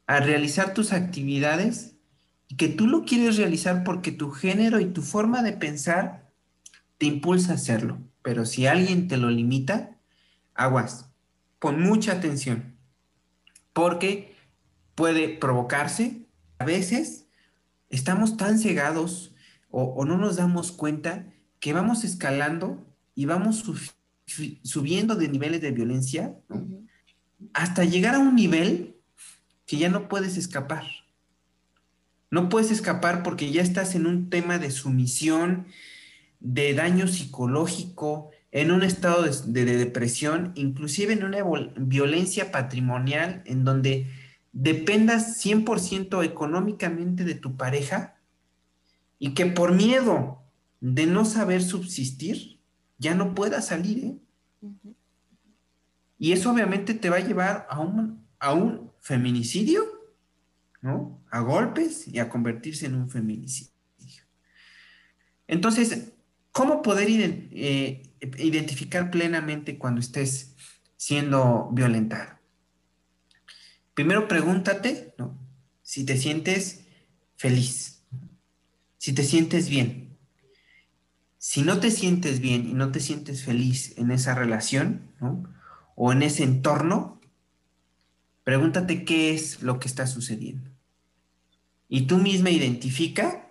[0.07, 1.95] al realizar tus actividades
[2.49, 6.31] y que tú lo quieres realizar porque tu género y tu forma de pensar
[6.99, 7.99] te impulsa a hacerlo.
[8.23, 9.99] Pero si alguien te lo limita,
[10.55, 11.11] aguas,
[11.59, 12.77] pon mucha atención,
[13.73, 14.35] porque
[14.95, 16.20] puede provocarse.
[16.61, 17.27] A veces
[17.89, 19.35] estamos tan cegados
[19.71, 21.27] o, no nos damos cuenta
[21.59, 23.65] que vamos escalando y vamos
[24.63, 26.37] subiendo de niveles de violencia
[27.55, 28.95] hasta llegar a un nivel
[29.65, 30.85] que ya no puedes escapar.
[32.31, 35.67] No puedes escapar porque ya estás en un tema de sumisión,
[36.41, 41.39] de daño psicológico, en un estado de, depresión, inclusive en una
[41.79, 44.09] violencia patrimonial en donde
[44.53, 48.17] dependas 100% económicamente de tu pareja
[49.19, 50.43] y que por miedo
[50.81, 52.61] de no saber subsistir,
[52.99, 54.05] ya no puedas salir.
[54.05, 54.19] ¿eh?
[56.19, 60.01] Y eso obviamente te va a llevar a un, a un feminicidio
[60.81, 61.23] ¿no?
[61.31, 63.73] A golpes y a convertirse en un feminicidio.
[65.47, 66.13] Entonces,
[66.53, 68.03] ¿cómo poder eh,
[68.39, 70.55] identificar plenamente cuando estés
[70.97, 72.40] siendo violentado?
[73.95, 75.39] Primero pregúntate, ¿no?
[75.83, 76.87] Si te sientes
[77.37, 78.05] feliz,
[78.99, 80.19] si te sientes bien.
[81.39, 85.09] Si no te sientes bien y no te sientes feliz en esa relación,
[86.03, 87.21] O en ese entorno,
[88.51, 90.71] Pregúntate qué es lo que está sucediendo.
[91.89, 93.49] Y tú misma identifica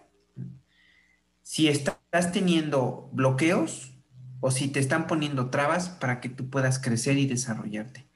[1.42, 3.94] si estás teniendo bloqueos
[4.40, 8.08] o si te están poniendo trabas para que tú puedas crecer y desarrollarte.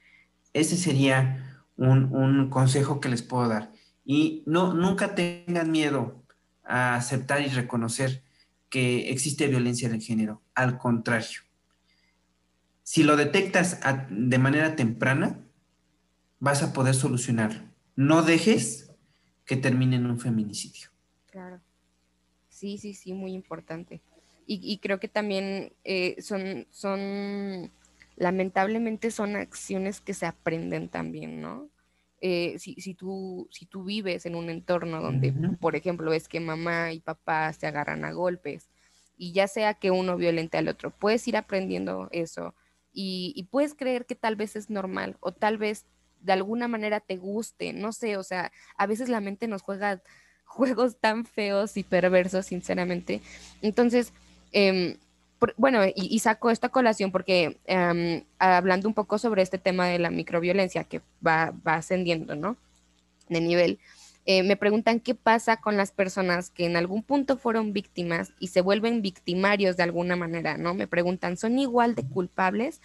[0.53, 1.52] Ese sería
[1.89, 3.71] un, consejo que les puedo dar.
[4.05, 6.23] Y no, nunca tengan miedo
[6.63, 8.23] a aceptar y reconocer
[8.69, 10.41] que existe violencia de género.
[10.55, 11.41] Al contrario,
[12.83, 15.39] si lo detectas de manera temprana,
[16.39, 17.61] vas a poder solucionarlo.
[17.95, 18.91] No dejes
[19.45, 20.89] que termine en un feminicidio.
[21.31, 21.61] Claro.
[22.49, 24.01] Sí, sí, sí, muy importante.
[24.45, 27.71] Y, creo que también eh, son, son,
[28.17, 31.69] lamentablemente son acciones que se aprenden también, ¿no?
[32.25, 36.39] Eh, si, si, tú, si tú vives en un entorno donde, por ejemplo, es que
[36.39, 38.69] mamá y papá se agarran a golpes
[39.17, 42.55] y ya sea que uno violente al otro, puedes ir aprendiendo eso
[42.93, 45.85] y, puedes creer que tal vez es normal o tal vez
[46.21, 50.01] de alguna manera te guste, no sé, o sea, a veces la mente nos juega
[50.45, 53.19] juegos tan feos y perversos, sinceramente.
[53.61, 54.13] Entonces,
[54.53, 54.95] em,
[55.57, 60.09] bueno, y, saco esta colación porque em, hablando un poco sobre este tema de la
[60.09, 62.57] microviolencia que va, ascendiendo, ¿no?
[63.29, 63.79] De nivel,
[64.25, 68.47] eh, me preguntan qué pasa con las personas que en algún punto fueron víctimas y
[68.47, 70.73] se vuelven victimarios de alguna manera, ¿no?
[70.73, 72.81] Me preguntan, ¿son igual de culpables?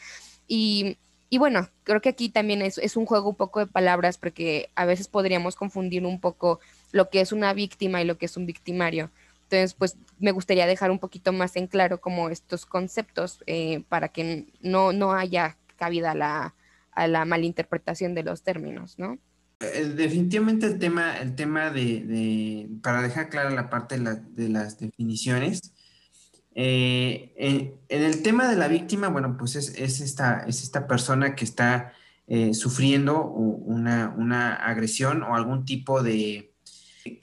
[0.48, 0.98] Y,
[1.38, 5.08] bueno, creo que aquí también es un juego un poco de palabras porque a veces
[5.08, 6.60] podríamos confundir un poco
[6.92, 9.10] lo que es una víctima y lo que es un victimario.
[9.50, 14.10] Entonces, pues me gustaría dejar un poquito más en claro como estos conceptos eh, para
[14.10, 16.54] que no, no haya cabida a la,
[16.92, 19.18] a la malinterpretación de los términos, ¿no?
[19.60, 25.72] Eh, definitivamente el tema, el tema de, para dejar clara la parte de, las definiciones,
[26.54, 31.44] eh, en, el tema de la víctima, bueno, pues es, esta, es esta persona que
[31.46, 31.94] está
[32.52, 36.52] sufriendo una, una, agresión o algún tipo de,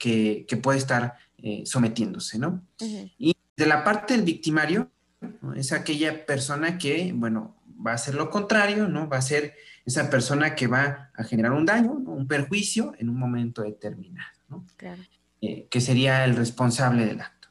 [0.00, 2.62] que, que puede estar eh, sometiéndose, ¿no?
[3.18, 4.90] Y de la parte del victimario,
[5.56, 9.08] es aquella persona que, bueno, va a hacer lo contrario, ¿no?
[9.08, 13.18] Va a ser esa persona que va a generar un daño, un perjuicio en un
[13.18, 14.66] momento determinado, ¿no?
[14.76, 15.02] Claro.
[15.40, 17.48] Eh, que sería el responsable del acto.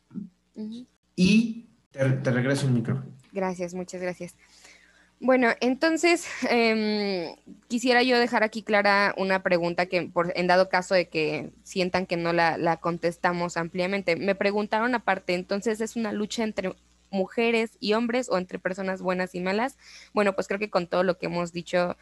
[1.16, 3.16] Y te, te regreso el micrófono.
[3.32, 4.36] Gracias, muchas gracias.
[5.26, 7.36] Bueno, entonces em,
[7.68, 12.06] quisiera yo dejar aquí clara una pregunta que por, en dado caso de que sientan
[12.06, 14.16] que no la, contestamos ampliamente.
[14.18, 16.76] Me preguntaron aparte, entonces es una lucha entre
[17.10, 19.78] mujeres y hombres o entre personas buenas y malas.
[20.14, 21.98] Bueno, pues creo que con todo lo que hemos dicho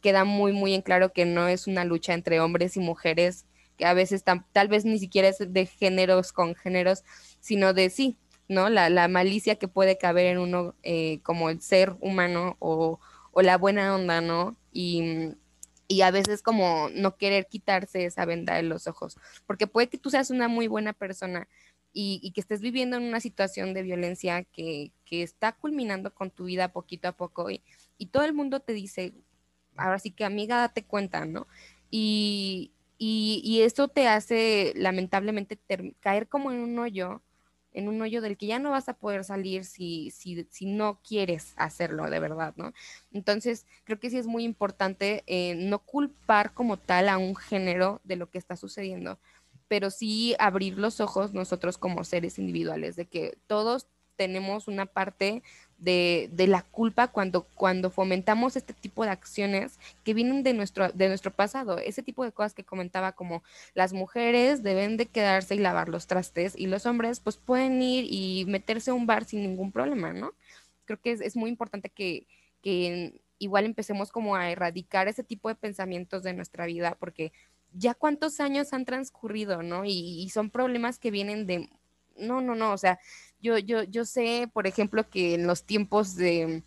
[0.00, 3.44] queda muy, muy en claro que no es una lucha entre hombres y mujeres,
[3.76, 7.02] que a veces tal vez ni siquiera es de géneros con géneros,
[7.40, 8.68] sino de sí, ¿no?
[8.68, 13.00] La, malicia que puede caber en uno eh, como el ser humano o,
[13.34, 14.56] la buena onda, ¿no?
[14.72, 15.34] Y,
[16.02, 20.08] a veces como no querer quitarse esa venda de los ojos, porque puede que tú
[20.10, 21.48] seas una muy buena persona
[21.92, 26.72] y, que estés viviendo en una situación de violencia que, está culminando con tu vida
[26.72, 27.62] poquito a poco y,
[28.10, 29.12] todo el mundo te dice,
[29.76, 31.46] ahora sí que amiga, date cuenta, ¿no?
[31.90, 35.58] Y, y, eso te hace lamentablemente
[36.00, 37.22] caer como en un hoyo
[37.72, 41.00] en un hoyo del que ya no vas a poder salir si, si, si no
[41.06, 42.72] quieres hacerlo de verdad, ¿no?
[43.12, 48.00] Entonces, creo que sí es muy importante eh, no culpar como tal a un género
[48.04, 49.18] de lo que está sucediendo,
[49.68, 55.42] pero sí abrir los ojos nosotros como seres individuales, de que todos tenemos una parte
[55.82, 61.08] de, la culpa cuando, cuando fomentamos este tipo de acciones que vienen de nuestro, de
[61.08, 61.78] nuestro pasado.
[61.78, 63.42] Ese tipo de cosas que comentaba como
[63.74, 68.06] las mujeres deben de quedarse y lavar los trastes y los hombres pues pueden ir
[68.08, 70.32] y meterse a un bar sin ningún problema, ¿no?
[70.84, 72.26] Creo que es, muy importante que,
[73.38, 77.32] igual empecemos como a erradicar ese tipo de pensamientos de nuestra vida porque
[77.72, 79.84] ya cuántos años han transcurrido, ¿no?
[79.84, 81.68] y son problemas que vienen de
[82.16, 82.98] no, no, no, o sea,
[83.42, 86.62] yo, yo, yo sé, por ejemplo, que en los tiempos de,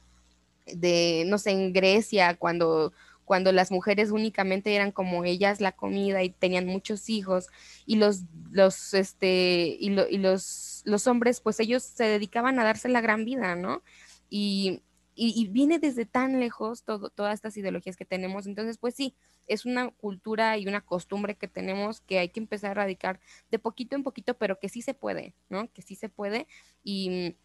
[0.67, 6.21] de no sé, en Grecia, cuando, cuando las mujeres únicamente eran como ellas la comida
[6.23, 7.47] y tenían muchos hijos,
[7.85, 12.89] y los, los, este, y, y los, los hombres, pues ellos se dedicaban a darse
[12.89, 13.81] la gran vida, ¿no?
[14.29, 14.81] Y,
[15.15, 18.47] y, viene desde tan lejos todas estas ideologías que tenemos.
[18.47, 19.15] Entonces, pues sí,
[19.47, 23.57] es una cultura y una costumbre que tenemos que hay que empezar a erradicar de
[23.57, 25.71] poquito en poquito, pero que sí se puede, ¿no?
[25.71, 26.47] Que sí se puede.
[26.83, 27.35] Y,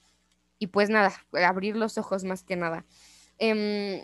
[0.73, 1.13] pues nada,
[1.47, 2.85] abrir los ojos más que nada.
[3.39, 4.03] Em,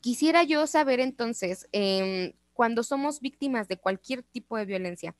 [0.00, 5.14] quisiera yo saber entonces, em, cuando somos víctimas de cualquier tipo de violencia,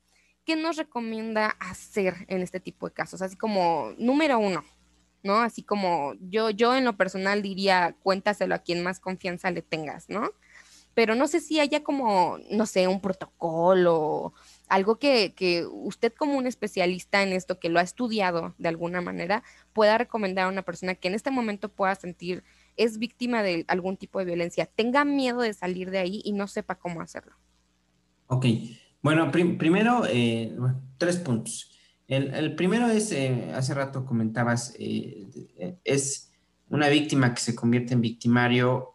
[0.45, 3.21] ¿qué nos recomienda hacer en este tipo de casos?
[3.21, 4.63] Así como, número uno,
[5.23, 5.37] ¿no?
[5.41, 10.09] Así como yo, yo en lo personal diría, cuéntaselo a quien más confianza le tengas,
[10.09, 10.31] ¿no?
[10.93, 14.33] Pero no sé si haya como, no sé, un protocolo,
[14.67, 19.01] algo que, que usted como un especialista en esto, que lo ha estudiado de alguna
[19.01, 19.43] manera,
[19.73, 22.43] pueda recomendar a una persona que en este momento pueda sentir
[22.77, 26.47] es víctima de algún tipo de violencia, tenga miedo de salir de ahí y no
[26.47, 27.35] sepa cómo hacerlo.
[28.27, 28.45] Ok,
[29.01, 30.55] Bueno, primero, eh,
[30.97, 31.72] tres puntos.
[32.07, 36.31] El, primero es, eh, hace rato comentabas, eh, es
[36.69, 38.93] una víctima que se convierte en victimario,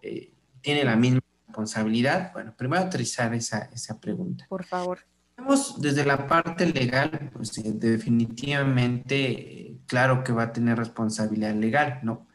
[0.61, 2.32] tiene la misma responsabilidad.
[2.32, 4.46] Bueno, primero aterrizar esa, esa pregunta.
[4.48, 5.00] Por favor.
[5.36, 12.26] Vamos desde la parte legal, pues definitivamente, claro que va a tener responsabilidad legal, ¿no?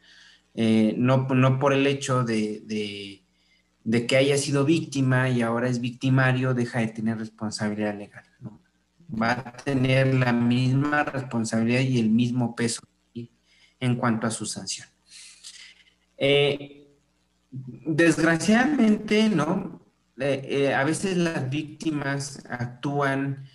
[0.55, 3.23] no, no por el hecho de
[3.83, 8.23] de que haya sido víctima y ahora es victimario, deja de tener responsabilidad legal.
[9.21, 12.81] Va a tener la misma responsabilidad y el mismo peso
[13.79, 14.87] en cuanto a su sanción.
[16.17, 16.87] Eh,
[17.51, 19.81] desgraciadamente, ¿no?
[20.17, 23.45] Eh, eh, a veces las víctimas actúan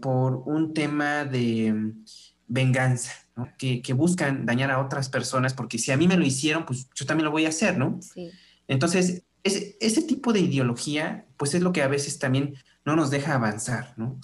[0.00, 2.04] por un tema de mm,
[2.48, 3.12] venganza,
[3.58, 6.88] que, que, buscan dañar a otras personas, porque si a mí me lo hicieron, pues
[6.94, 8.00] yo también lo voy a hacer, ¿no?
[8.00, 8.30] Sí.
[8.66, 12.54] Entonces, ese tipo de ideología, pues es lo que a veces también
[12.84, 14.18] no nos deja avanzar, ¿no?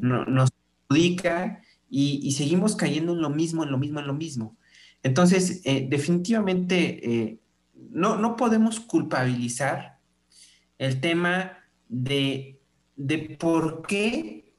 [0.00, 0.50] nos
[0.86, 4.56] perjudica y, seguimos cayendo en lo mismo, en lo mismo, en lo mismo.
[5.02, 7.38] Entonces, eh, definitivamente, eh,
[7.90, 9.98] no, no podemos culpabilizar
[10.78, 12.60] el tema de,
[12.96, 14.54] de por qué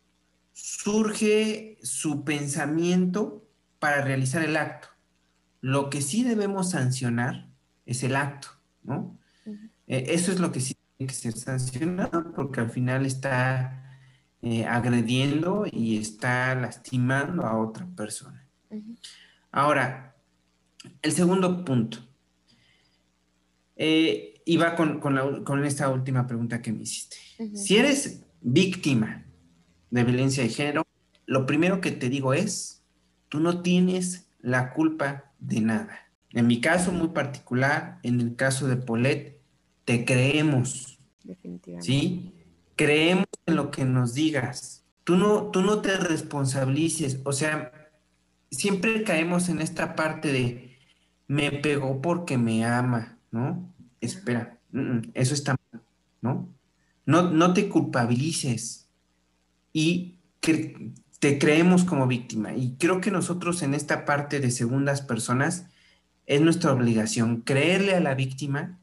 [0.54, 3.48] surge su pensamiento
[3.80, 4.90] para realizar el acto.
[5.62, 7.50] Lo que sí debemos sancionar
[7.86, 8.50] es el acto,
[8.84, 9.18] ¿no?
[9.88, 10.76] Eh, eso es lo que sí
[11.08, 13.98] que ser sancionado porque al final está
[14.42, 18.46] eh, agrediendo y está lastimando a otra persona.
[19.52, 20.16] Ahora,
[21.02, 22.00] el segundo punto.
[23.76, 27.18] Eh, y va con, esta última pregunta que me hiciste.
[27.54, 29.26] Si eres víctima
[29.90, 30.86] de violencia de género,
[31.26, 32.84] lo primero que te digo es,
[33.30, 36.12] tú no tienes la culpa de nada.
[36.32, 39.39] En mi caso muy particular, en el caso de Polet,
[39.90, 41.00] te creemos.
[41.24, 41.88] Definitivamente.
[41.88, 42.32] ¿Sí?
[42.76, 44.86] Creemos en lo que nos digas.
[45.04, 47.22] Tú no, tú no te responsabilices.
[47.24, 47.90] O sea,
[48.52, 50.78] siempre caemos en esta parte de
[51.28, 53.74] me pegó porque me ama, ¿no?
[54.00, 54.60] Espera,
[55.16, 55.82] eso está mal,
[56.22, 56.48] ¿no?
[57.08, 58.90] No, no te culpabilices
[59.74, 62.54] y que te creemos como víctima.
[62.54, 65.66] Y creo que nosotros en esta parte de segundas personas
[66.28, 68.79] es nuestra obligación creerle a la víctima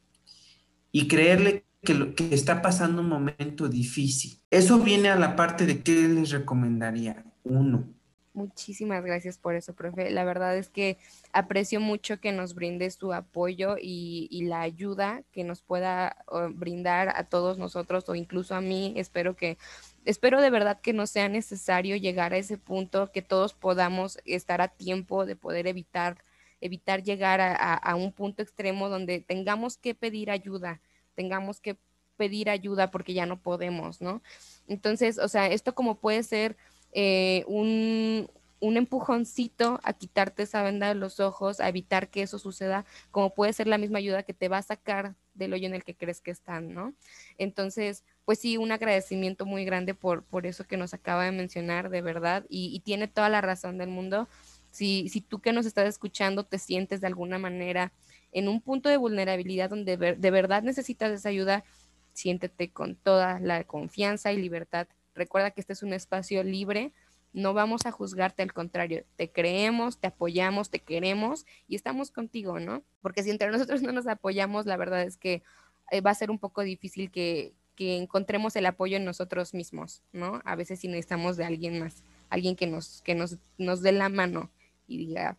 [0.97, 4.40] y creerle que, que está pasando un momento difícil.
[4.51, 7.22] Eso viene a la parte de qué les recomendaría.
[7.44, 7.86] Uno,
[8.32, 10.11] Muchísimas gracias por eso, profe.
[10.11, 10.97] La verdad es que
[11.32, 16.16] aprecio mucho que nos brinde su apoyo y, la ayuda que nos pueda
[16.55, 18.94] brindar a todos nosotros o incluso a mí.
[18.97, 19.59] Espero que,
[20.07, 24.62] espero de verdad que no sea necesario llegar a ese punto, que todos podamos estar
[24.62, 26.18] a tiempo de poder evitar
[26.61, 30.80] evitar llegar a, un punto extremo donde tengamos que pedir ayuda,
[31.17, 31.77] tengamos que
[32.17, 34.23] pedir ayuda porque ya no podemos, ¿no?
[34.69, 36.57] Entonces, o sea, esto como puede ser
[36.93, 42.39] eh, un, un empujoncito a quitarte esa venda de los ojos, a evitar que eso
[42.39, 45.75] suceda, como puede ser la misma ayuda que te va a sacar del hoyo en
[45.75, 46.95] el que crees que están, ¿no?
[47.37, 51.91] Entonces, pues sí, un agradecimiento muy grande por, por eso que nos acaba de mencionar,
[51.91, 54.29] de verdad, y, y tiene toda la razón del mundo.
[54.71, 57.93] Si, si tú que nos estás escuchando te sientes de alguna manera
[58.33, 61.64] en un punto de vulnerabilidad donde de verdad necesitas esa ayuda,
[62.12, 64.89] siéntete con toda la confianza y libertad.
[65.14, 66.93] Recuerda que este es un espacio libre,
[67.33, 72.61] no vamos a juzgarte, al contrario, te creemos, te apoyamos, te queremos y estamos contigo,
[72.61, 72.83] ¿no?
[73.03, 75.43] Porque si entre nosotros no nos apoyamos, la verdad es que
[75.91, 80.03] eh, va a ser un poco difícil que, que encontremos el apoyo en nosotros mismos,
[80.12, 80.41] ¿no?
[80.45, 84.09] A veces sí necesitamos de alguien más, alguien que nos, que nos, nos dé la
[84.09, 84.51] mano
[84.89, 85.37] y diga,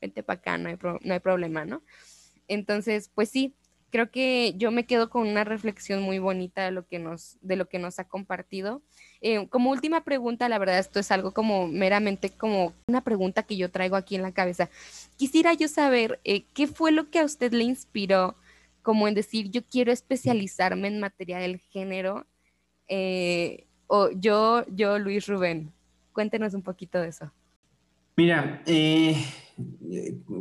[0.00, 1.82] vente para acá, no hay, no hay problema, ¿no?
[2.48, 3.54] Entonces, pues sí,
[3.90, 7.54] creo que yo me quedo con una reflexión muy bonita de lo que nos, de
[7.54, 8.82] lo que nos ha compartido.
[9.20, 13.56] Eh, como última pregunta, la verdad, esto es algo como meramente como una pregunta que
[13.56, 14.68] yo traigo aquí en la cabeza.
[15.16, 18.36] Quisiera yo saber eh, qué fue lo que a usted le inspiró,
[18.82, 22.26] como en decir, yo quiero especializarme en materia del género.
[22.88, 25.72] Eh, o yo, yo, Luis Rubén,
[26.12, 27.32] cuéntenos un poquito de eso.
[28.16, 29.16] Mira, eh,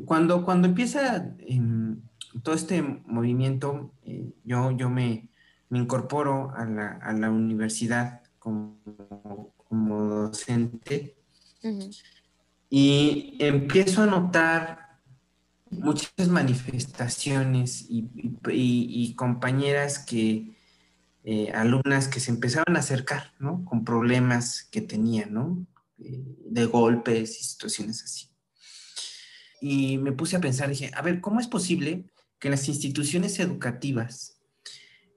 [0.06, 2.02] cuando, cuando empieza em,
[2.42, 5.30] todo este movimiento, eh, yo, yo me,
[5.72, 8.78] incorporo a la, universidad como,
[9.72, 11.16] docente
[12.70, 15.00] y empiezo a notar
[15.72, 20.56] muchas manifestaciones y, compañeras que,
[21.24, 23.66] eh, alumnas que se empezaban a acercar, ¿no?
[23.66, 25.66] Con problemas que tenían, ¿no?
[25.98, 28.33] de golpes y situaciones así.
[29.66, 32.04] Y me puse a pensar, dije, a ver, ¿cómo es posible
[32.38, 34.38] que las instituciones educativas,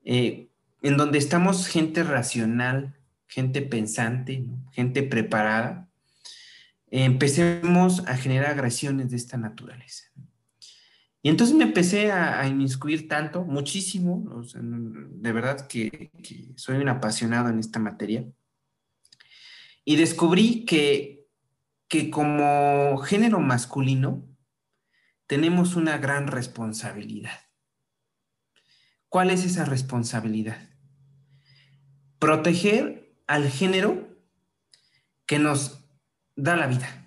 [0.05, 0.51] eh,
[0.83, 5.91] en donde estamos gente racional, gente pensante, gente preparada,
[6.93, 10.05] empecemos a generar agresiones de esta naturaleza.
[11.23, 16.13] Y entonces me empecé a, inmiscuir tanto, muchísimo, de verdad que,
[16.55, 18.25] soy un apasionado en esta materia.
[19.85, 21.27] Y descubrí que,
[21.89, 24.36] que como género masculino
[25.27, 27.39] tenemos una gran responsabilidad.
[29.09, 30.59] ¿Cuál es esa responsabilidad?
[32.19, 34.09] Proteger al género
[35.27, 35.85] que nos
[36.37, 37.03] da la vida,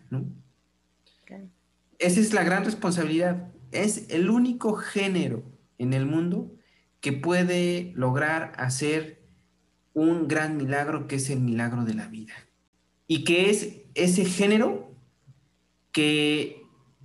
[1.99, 5.43] Esa es la gran responsabilidad es el único género
[5.77, 6.51] en el mundo
[7.01, 9.27] que puede lograr hacer
[9.93, 12.33] un gran milagro que es el milagro de la vida.
[13.07, 14.95] Y que es ese género
[15.91, 16.58] que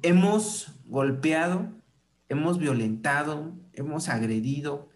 [0.05, 1.73] hemos golpeado,
[2.29, 4.91] hemos violentado, hemos agredido,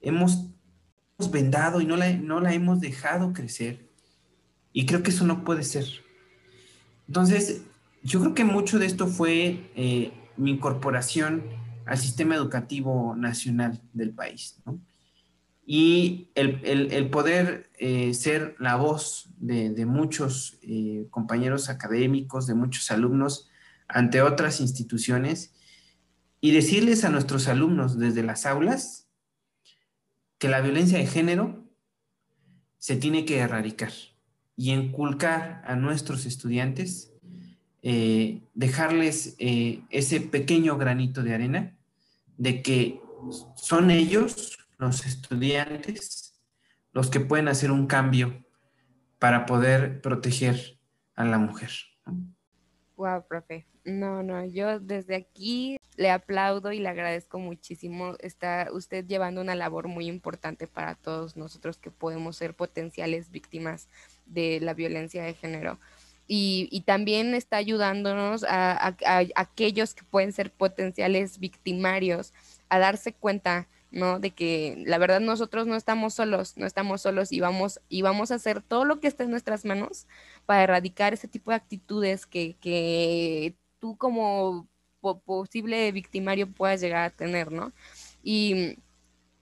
[0.00, 0.50] hemos,
[1.30, 3.90] vendado y no la, no la hemos dejado crecer.
[4.72, 5.86] Y creo que eso no puede ser.
[7.08, 7.62] Entonces,
[8.02, 11.42] yo creo que mucho de esto fue eh, mi incorporación
[11.86, 14.60] al sistema educativo nacional del país.
[15.66, 23.48] Y el, poder eh, ser la voz de, muchos eh, compañeros académicos, de muchos alumnos
[23.88, 25.54] ante otras instituciones
[26.40, 29.08] y decirles a nuestros alumnos desde las aulas
[30.38, 31.64] que la violencia de género
[32.78, 33.92] se tiene que erradicar
[34.56, 37.14] y inculcar a nuestros estudiantes
[37.86, 41.76] eh, dejarles eh, ese pequeño granito de arena
[42.38, 42.98] de que
[43.56, 46.40] son ellos, los estudiantes,
[46.92, 48.42] los que pueden hacer un cambio
[49.18, 50.78] para poder proteger
[51.14, 51.72] a la mujer.
[52.96, 53.66] Wow, profe.
[53.84, 58.14] No, no, yo desde aquí le aplaudo y le agradezco muchísimo.
[58.20, 63.88] Está usted llevando una labor muy importante para todos nosotros que podemos ser potenciales víctimas
[64.26, 65.78] de la violencia de género
[66.26, 68.96] y, también está ayudándonos a,
[69.34, 72.32] aquellos que pueden ser potenciales victimarios
[72.68, 74.18] a darse cuenta, ¿no?
[74.18, 78.30] De que la verdad nosotros no estamos solos, no estamos solos y vamos, y vamos
[78.30, 80.06] a hacer todo lo que esté en nuestras manos
[80.46, 84.68] para erradicar ese tipo de actitudes que, que tú como
[85.26, 87.72] posible victimario puedas llegar a tener, ¿no?
[88.22, 88.78] Y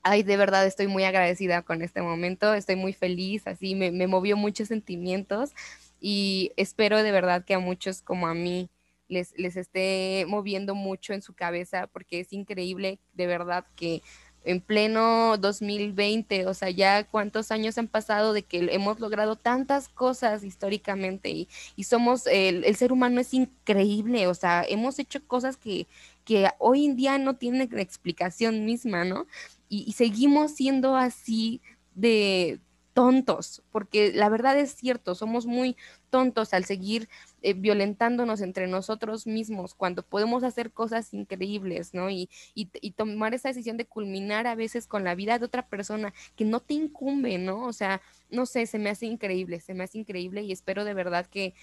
[0.02, 4.06] ay, de verdad estoy muy agradecida con este momento, estoy muy feliz, así me, me
[4.06, 5.52] movió muchos sentimientos
[6.00, 8.68] y espero de verdad que a muchos como a mí
[9.08, 14.02] les, les esté moviendo mucho en su cabeza porque es increíble de verdad que
[14.44, 19.88] en pleno 2020, o sea, ya cuántos años han pasado de que hemos logrado tantas
[19.88, 25.24] cosas históricamente y, y somos, el, el, ser humano es increíble, o sea, hemos hecho
[25.26, 25.86] cosas que,
[26.24, 29.26] que hoy en día no tienen explicación misma, ¿no?
[29.68, 31.60] Y, y seguimos siendo así
[31.94, 32.60] de,
[32.94, 35.76] tontos, porque la verdad es cierto, somos muy
[36.10, 37.08] tontos al seguir
[37.42, 42.10] eh, violentándonos entre nosotros mismos cuando podemos hacer cosas increíbles, ¿no?
[42.10, 46.12] Y, y, tomar esa decisión de culminar a veces con la vida de otra persona
[46.36, 47.64] que no te incumbe, ¿no?
[47.64, 50.94] O sea, no sé, se me hace increíble, se me hace increíble y espero de
[50.94, 51.54] verdad que,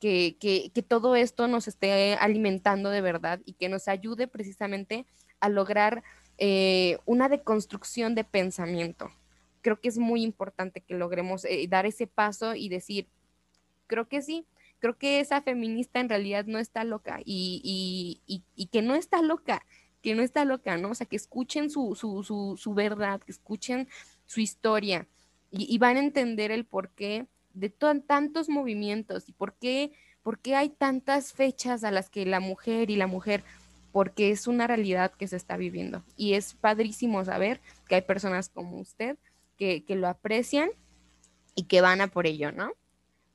[0.00, 5.06] que, que, que todo esto nos esté alimentando de verdad y que nos ayude precisamente
[5.40, 6.02] a lograr
[6.38, 9.10] eh, una deconstrucción de pensamiento
[9.60, 13.08] creo que es muy importante que logremos eh, dar ese paso y decir,
[13.86, 14.46] creo que sí,
[14.78, 18.22] creo que esa feminista en realidad no está loca y,
[18.72, 19.64] que no está loca,
[20.02, 20.90] que no está loca, ¿no?
[20.90, 23.88] O sea, que escuchen su, su, verdad, que escuchen
[24.26, 25.06] su historia
[25.50, 29.92] y, van a entender el porqué de tantos movimientos y por qué,
[30.22, 33.44] por qué hay tantas fechas a las que la mujer y la mujer
[33.92, 36.04] porque es una realidad que se está viviendo.
[36.16, 39.18] Y es padrísimo saber que hay personas como usted
[39.60, 40.70] que, lo aprecian
[41.54, 42.72] y que van a por ello, ¿no?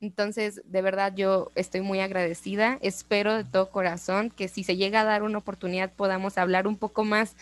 [0.01, 2.79] Entonces, de verdad, yo estoy muy agradecida.
[2.81, 6.77] Espero de todo corazón que si se llega a dar una oportunidad podamos hablar un
[6.77, 7.35] poco más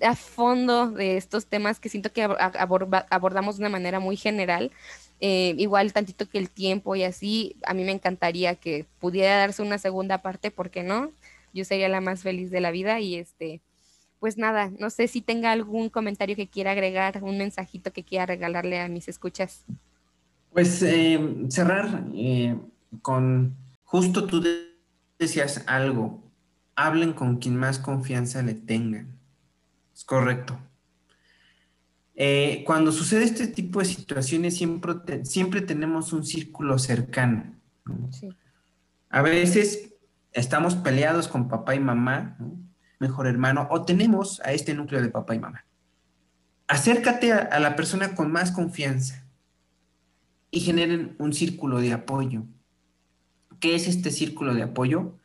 [0.00, 4.70] a fondo de estos temas que siento que abordamos de una manera muy general.
[5.20, 9.62] Eh, igual tantito que el tiempo y así, a mí me encantaría que pudiera darse
[9.62, 11.12] una segunda parte, ¿por qué no?
[11.54, 13.62] Yo sería la más feliz de la vida y este,
[14.24, 18.24] pues nada, no sé si tenga algún comentario que quiera agregar, un mensajito que quiera
[18.24, 19.66] regalarle a mis escuchas.
[20.50, 21.20] Pues eh,
[21.50, 22.56] cerrar eh,
[23.02, 24.42] con, justo tú
[25.18, 26.22] decías algo,
[26.74, 29.18] hablen con quien más confianza le tengan.
[29.94, 30.58] Es correcto.
[32.14, 37.44] Eh, cuando sucede este tipo de situaciones, siempre, siempre tenemos un círculo cercano.
[39.10, 39.92] A veces
[40.32, 42.63] estamos peleados con papá y mamá, ¿no?
[42.98, 45.64] Mejor hermano, o tenemos a este núcleo de papá y mamá.
[46.66, 49.26] Acércate a, la persona con más confianza
[50.50, 52.44] y generen un círculo de apoyo.
[53.60, 55.18] ¿Qué es este círculo de apoyo?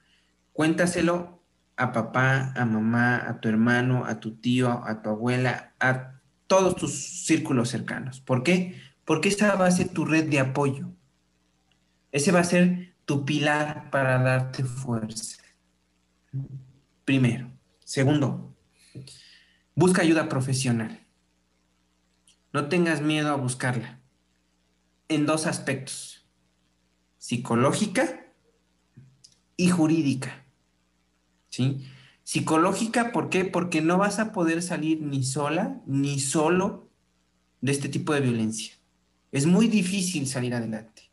[0.53, 1.41] Cuéntaselo
[1.77, 6.75] a papá, a mamá, a tu hermano, a tu tío, a tu abuela, a todos
[6.75, 8.19] tus círculos cercanos.
[8.19, 8.75] ¿Por qué?
[9.05, 10.89] Porque esa va a ser tu red de apoyo.
[12.11, 15.41] Ese va a ser tu pilar para darte fuerza.
[17.05, 17.58] Primero.
[17.89, 18.55] Segundo,
[19.73, 21.07] busca ayuda profesional.
[22.53, 23.99] No tengas miedo a buscarla.
[25.07, 26.23] En dos aspectos.
[27.17, 28.27] Psicológica
[29.57, 30.45] y jurídica.
[31.49, 31.83] ¿Sí?
[32.21, 33.43] Psicológica, ¿por qué?
[33.43, 36.91] Porque no vas a poder salir ni sola ni solo
[37.59, 38.75] de este tipo de violencia.
[39.31, 41.09] Es muy difícil salir adelante,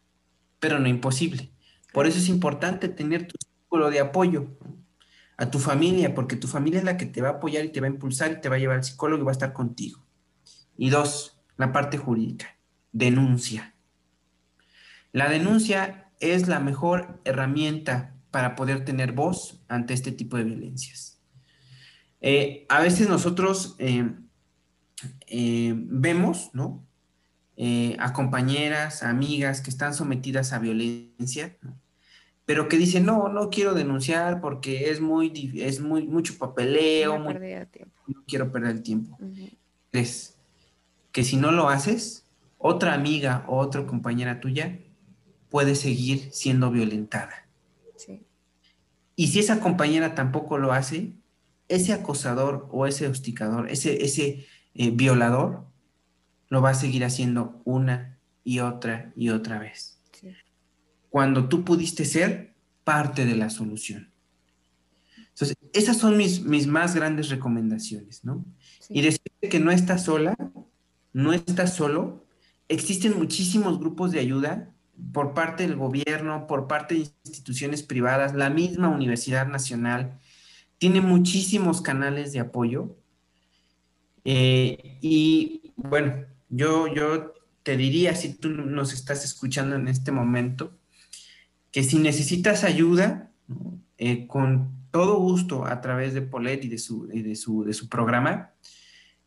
[0.61, 1.49] pero no imposible.
[1.95, 4.59] Por eso es importante tener tu círculo de apoyo
[5.37, 7.81] a tu familia, porque tu familia es la que te va a apoyar y te
[7.81, 10.05] va a impulsar y te va a llevar al psicólogo y va a estar contigo.
[10.77, 12.59] Y dos, la parte jurídica,
[12.93, 13.75] denuncia.
[15.13, 21.21] La denuncia es la mejor herramienta para poder tener voz ante este tipo de violencias.
[22.21, 24.11] Eh, a veces nosotros eh,
[25.27, 26.85] eh, vemos, ¿no?
[27.99, 31.57] a compañeras, amigas que están sometidas a violencia,
[32.47, 37.27] pero que dicen, no, no quiero denunciar porque es muy, es muy, mucho papeleo, no,
[38.27, 39.19] quiero perder el tiempo.
[39.91, 40.39] Es
[41.11, 42.25] que si no lo haces,
[42.57, 44.79] otra amiga o otra compañera tuya
[45.51, 47.49] puede seguir siendo violentada.
[49.19, 51.15] Y si esa compañera tampoco lo hace,
[51.69, 55.65] ese acosador o ese hosticador, ese, ese eh, violador,
[56.49, 59.96] lo va a seguir haciendo una y otra y otra vez.
[61.17, 62.53] Cuando tú pudiste ser
[62.85, 64.13] parte de la solución.
[65.31, 68.45] Entonces, esas son mis, mis más grandes recomendaciones, ¿no?
[68.91, 70.37] Y decirte que no estás sola,
[71.15, 72.27] no estás solo.
[72.69, 74.75] Existen muchísimos grupos de ayuda
[75.15, 80.21] por parte del gobierno, por parte de instituciones privadas, la misma Universidad Nacional,
[80.77, 82.95] tiene muchísimos canales de apoyo.
[84.27, 90.77] Eh, y bueno, yo, yo te diría, si tú nos estás escuchando en este momento,
[91.77, 93.31] que si necesitas ayuda,
[93.99, 97.91] eh, con todo gusto a través de Polet y de su, de su, de su
[97.91, 98.55] programa,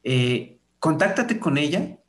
[0.03, 1.99] eh, contáctate con ella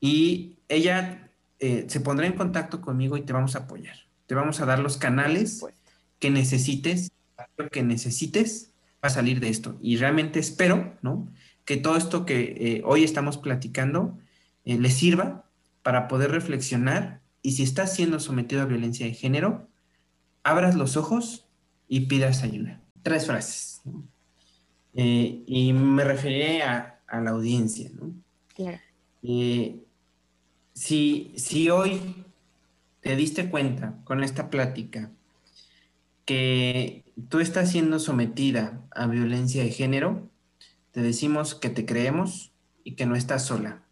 [0.00, 3.94] y ella eh, se pondrá en contacto conmigo y te vamos a apoyar.
[4.26, 5.64] Te vamos a dar los canales
[6.18, 7.12] que necesites,
[7.70, 9.78] que necesites para salir de esto.
[9.80, 11.28] Y realmente espero, ¿no?
[11.64, 14.18] Que todo esto que hoy estamos platicando
[14.64, 15.44] eh, le sirva
[15.84, 19.68] para poder reflexionar y si estás siendo sometido a violencia de género,
[20.42, 21.46] abras los ojos
[21.88, 22.80] y pidas ayuda.
[23.02, 23.82] Tres frases.
[24.94, 28.12] y me referiré a, la audiencia, ¿no?
[28.54, 28.80] Claro
[30.80, 32.24] si, hoy
[33.00, 35.10] te diste cuenta con esta plática
[36.24, 40.28] que tú estás siendo sometida a violencia de género,
[40.92, 42.52] te decimos que te creemos
[42.84, 43.82] y que no estás sola,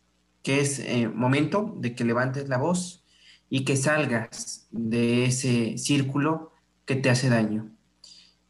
[0.43, 3.05] que es eh, momento de que levantes la voz
[3.51, 6.53] y que salgas de ese círculo
[6.85, 7.71] que te hace daño.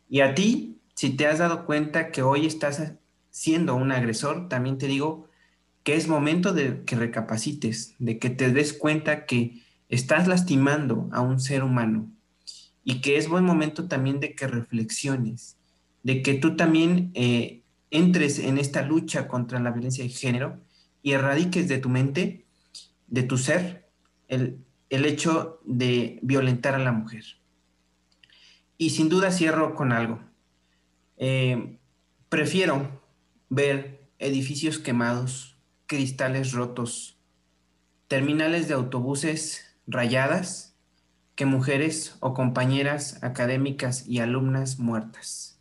[0.08, 2.92] Y a ti, si te has dado cuenta que hoy estás
[3.30, 5.28] siendo un agresor, también te digo
[5.84, 11.20] que es momento de que recapacites, de que te des cuenta que estás lastimando a
[11.20, 12.10] un ser humano
[12.84, 15.56] y que es buen momento también de que reflexiones,
[16.02, 20.60] de que tú también eh, entres en esta lucha contra la violencia de género
[21.02, 22.44] y erradiques de tu mente,
[23.06, 23.88] de tu ser,
[24.28, 24.58] el,
[24.90, 27.24] hecho de violentar a la mujer.
[28.76, 30.20] Y sin duda cierro con algo.
[31.16, 31.78] Eh,
[32.28, 33.02] prefiero
[33.48, 37.18] ver edificios quemados cristales rotos,
[38.06, 40.76] terminales de autobuses rayadas,
[41.34, 45.60] que mujeres o compañeras académicas y alumnas muertas.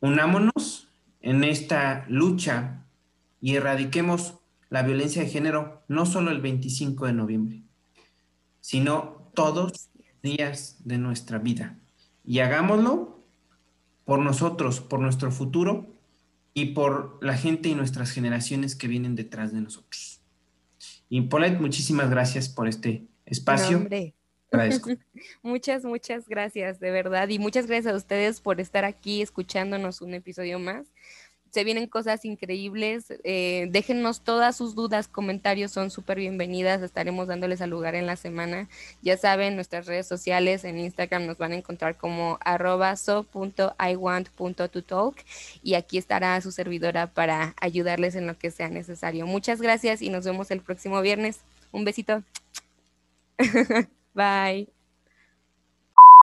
[0.00, 0.88] Unámonos
[1.20, 2.86] en esta lucha
[3.40, 4.34] y erradiquemos
[4.70, 7.62] la violencia de género no solo el 25 de noviembre,
[8.66, 9.88] sino todos los
[10.24, 11.78] días de nuestra vida.
[12.24, 13.20] Y hagámoslo
[14.04, 15.86] por nosotros, por nuestro futuro
[16.52, 20.20] y por la gente y nuestras generaciones que vienen detrás de nosotros.
[21.08, 23.86] Y Paulette, muchísimas gracias por este espacio.
[24.50, 24.90] Agradezco.
[25.42, 27.28] muchas, muchas gracias, de verdad.
[27.28, 30.88] Y muchas gracias a ustedes por estar aquí escuchándonos un episodio más
[31.50, 33.06] se vienen cosas increíbles.
[33.24, 33.70] Eh,
[34.24, 36.82] todas sus dudas, comentarios, son súper bienvenidas.
[36.82, 38.68] Estaremos dándoles al lugar en la semana.
[39.02, 45.16] Ya saben, nuestras redes sociales en Instagram nos van a encontrar como arroba so.iwant.totalk
[45.62, 49.26] y aquí estará su servidora para ayudarles en lo que sea necesario.
[49.26, 51.40] Muchas gracias y nos vemos el próximo viernes.
[51.72, 52.22] Un besito.
[54.14, 54.75] Bye.